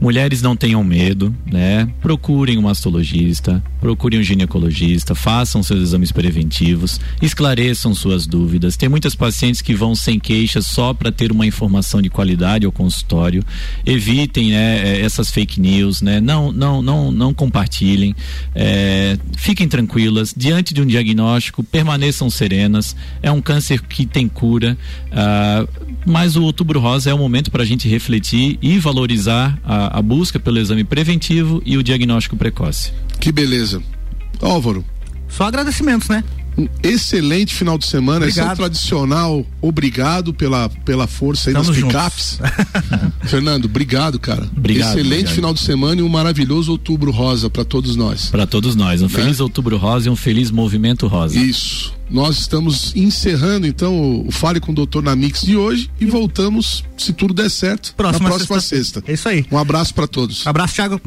Mulheres 0.00 0.40
não 0.42 0.54
tenham 0.54 0.82
medo, 0.84 1.34
né? 1.50 1.88
Procurem 2.00 2.56
um 2.56 2.62
mastologista, 2.62 3.62
procurem 3.80 4.20
um 4.20 4.22
ginecologista, 4.22 5.14
façam 5.14 5.62
seus 5.62 5.82
exames 5.82 6.12
preventivos, 6.12 7.00
esclareçam 7.20 7.94
suas 7.94 8.26
dúvidas. 8.26 8.76
Tem 8.76 8.88
muitas 8.88 9.14
pacientes 9.14 9.60
que 9.60 9.74
vão 9.74 9.94
sem 9.94 10.18
queixas 10.18 10.66
só 10.66 10.94
para 10.94 11.10
ter 11.10 11.32
uma 11.32 11.46
informação 11.46 12.00
de 12.00 12.08
qualidade 12.08 12.64
ao 12.64 12.72
consultório. 12.72 13.42
Evitem 13.84 14.50
né, 14.50 14.78
é, 14.86 15.00
essas 15.00 15.30
fake 15.30 15.60
news, 15.60 16.00
né? 16.00 16.20
Não, 16.20 16.52
não, 16.52 16.80
não, 16.80 17.10
não 17.10 17.34
compartilhem. 17.34 18.14
É, 18.54 19.18
fiquem 19.36 19.68
tranquilas 19.68 20.32
diante 20.36 20.72
de 20.72 20.80
um 20.80 20.86
diagnóstico, 20.86 21.64
permaneçam 21.64 22.30
serenas. 22.30 22.94
É 23.22 23.32
um 23.32 23.40
câncer 23.40 23.80
que 23.82 24.06
tem 24.06 24.28
cura, 24.28 24.76
ah, 25.10 25.66
mas 26.06 26.36
o 26.36 26.42
Outubro 26.42 26.80
Rosa 26.80 27.10
é 27.10 27.14
o 27.14 27.18
momento 27.18 27.50
para 27.50 27.62
a 27.62 27.66
gente 27.66 27.88
refletir 27.88 28.58
e 28.62 28.78
valorizar 28.78 29.58
a 29.64 29.87
a, 29.88 30.02
busca 30.02 30.38
pelo 30.38 30.58
exame 30.58 30.84
preventivo 30.84 31.62
e 31.64 31.76
o 31.76 31.82
diagnóstico 31.82 32.36
precoce. 32.36 32.92
Que 33.20 33.32
beleza. 33.32 33.82
Álvaro. 34.40 34.84
Só 35.28 35.44
agradecimentos, 35.44 36.08
né? 36.08 36.24
Um 36.56 36.66
excelente 36.82 37.54
final 37.54 37.78
de 37.78 37.86
semana. 37.86 38.24
Obrigado. 38.24 38.46
Esse 38.46 38.50
é 38.50 38.52
o 38.52 38.56
tradicional 38.56 39.46
obrigado 39.62 40.34
pela, 40.34 40.68
pela 40.68 41.06
força 41.06 41.50
aí 41.50 41.56
Estamos 41.56 41.68
das 41.68 41.84
picapes. 41.84 42.38
Fernando, 43.30 43.66
obrigado, 43.66 44.18
cara. 44.18 44.48
Obrigado, 44.56 44.88
excelente 44.88 45.12
obrigado. 45.12 45.34
final 45.34 45.54
de 45.54 45.60
semana 45.60 46.00
e 46.00 46.02
um 46.02 46.08
maravilhoso 46.08 46.72
outubro 46.72 47.12
rosa 47.12 47.48
para 47.48 47.64
todos 47.64 47.94
nós. 47.94 48.30
Para 48.30 48.46
todos 48.46 48.74
nós. 48.74 49.02
Um 49.02 49.06
né? 49.06 49.10
feliz 49.10 49.38
outubro 49.38 49.76
rosa 49.76 50.08
e 50.08 50.10
um 50.10 50.16
feliz 50.16 50.50
movimento 50.50 51.06
rosa. 51.06 51.38
Isso. 51.38 51.97
Nós 52.10 52.38
estamos 52.38 52.92
encerrando 52.96 53.66
então 53.66 54.24
o 54.26 54.32
Fale 54.32 54.60
com 54.60 54.72
o 54.72 54.74
Doutor 54.74 55.02
na 55.02 55.14
Mix 55.14 55.42
de 55.42 55.56
hoje 55.56 55.90
e 56.00 56.06
voltamos, 56.06 56.84
se 56.96 57.12
tudo 57.12 57.34
der 57.34 57.50
certo, 57.50 57.94
próxima 57.94 58.28
na 58.28 58.34
próxima 58.34 58.60
sexta. 58.60 59.00
sexta. 59.00 59.10
É 59.10 59.14
isso 59.14 59.28
aí. 59.28 59.44
Um 59.50 59.58
abraço 59.58 59.92
para 59.94 60.06
todos. 60.06 60.46
Abraço, 60.46 60.74
Thiago. 60.74 61.00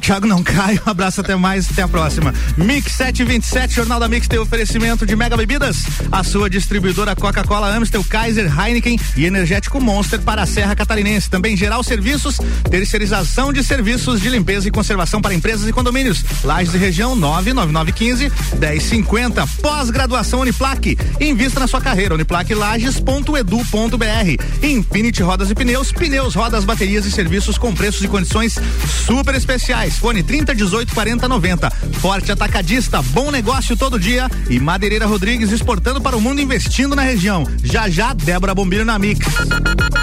Thiago 0.00 0.26
não, 0.26 0.42
Caio. 0.44 0.82
Um 0.86 0.90
abraço 0.90 1.20
até 1.20 1.36
mais, 1.36 1.70
até 1.70 1.82
a 1.82 1.88
próxima. 1.88 2.34
Mix 2.56 2.92
727, 2.92 3.74
Jornal 3.74 4.00
da 4.00 4.08
Mix 4.08 4.26
tem 4.26 4.38
oferecimento 4.38 5.06
de 5.06 5.14
Mega 5.14 5.36
Bebidas, 5.36 5.84
a 6.10 6.24
sua 6.24 6.50
distribuidora 6.50 7.14
Coca-Cola, 7.14 7.74
Amstel, 7.76 8.02
Kaiser, 8.04 8.52
Heineken 8.58 8.98
e 9.16 9.24
Energético 9.24 9.80
Monster 9.80 10.20
para 10.20 10.42
a 10.42 10.46
Serra 10.46 10.74
Catarinense. 10.74 11.30
Também 11.30 11.56
Geral 11.56 11.82
Serviços, 11.84 12.38
terceirização 12.70 13.52
de 13.52 13.62
serviços 13.62 14.20
de 14.20 14.28
limpeza 14.28 14.66
e 14.66 14.70
conservação 14.70 15.20
para 15.20 15.34
empresas 15.34 15.68
e 15.68 15.72
condomínios. 15.72 16.24
Lages 16.42 16.74
e 16.74 16.78
região 16.78 17.14
99915 17.14 18.32
1050. 18.58 19.46
Pós-graduação 19.62 20.47
Uniplaque. 20.48 20.96
Invista 21.20 21.60
na 21.60 21.66
sua 21.66 21.78
carreira. 21.80 22.14
uniplaquelages.edu.br. 22.14 24.42
Infinity 24.62 25.22
Rodas 25.22 25.50
e 25.50 25.54
Pneus. 25.54 25.92
Pneus, 25.92 26.34
rodas, 26.34 26.64
baterias 26.64 27.04
e 27.04 27.12
serviços 27.12 27.58
com 27.58 27.74
preços 27.74 28.02
e 28.02 28.08
condições 28.08 28.58
super 29.06 29.34
especiais. 29.34 29.98
Fone 29.98 30.22
30 30.22 30.54
18 30.54 30.94
40 30.94 31.28
90. 31.28 31.70
Forte 32.00 32.32
Atacadista. 32.32 33.02
Bom 33.02 33.30
negócio 33.30 33.76
todo 33.76 34.00
dia. 34.00 34.30
E 34.48 34.58
Madeireira 34.58 35.04
Rodrigues 35.06 35.52
exportando 35.52 36.00
para 36.00 36.16
o 36.16 36.20
mundo 36.20 36.40
investindo 36.40 36.96
na 36.96 37.02
região. 37.02 37.44
Já 37.62 37.90
já, 37.90 38.14
Débora 38.14 38.54
Bombilho 38.54 38.86
na 38.86 38.98
Mix. 38.98 39.26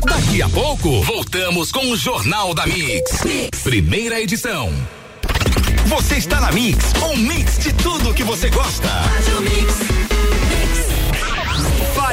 Daqui 0.05 0.43
a 0.43 0.49
pouco, 0.49 1.01
voltamos 1.01 1.71
com 1.71 1.91
o 1.91 1.97
Jornal 1.97 2.53
da 2.53 2.67
mix. 2.67 3.23
mix. 3.23 3.59
Primeira 3.63 4.21
edição. 4.21 4.71
Você 5.87 6.15
está 6.15 6.41
na 6.41 6.51
Mix, 6.51 6.93
um 7.03 7.15
mix 7.15 7.59
de 7.59 7.71
tudo 7.73 8.11
que 8.13 8.23
você 8.23 8.49
gosta. 8.49 8.89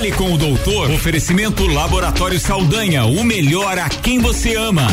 Fale 0.02 0.12
com 0.16 0.32
o 0.32 0.36
doutor. 0.36 0.90
Oferecimento 0.90 1.64
Laboratório 1.64 2.40
Saldanha, 2.40 3.04
o 3.04 3.22
melhor 3.22 3.78
a 3.78 3.88
quem 3.88 4.18
você 4.18 4.56
ama. 4.56 4.88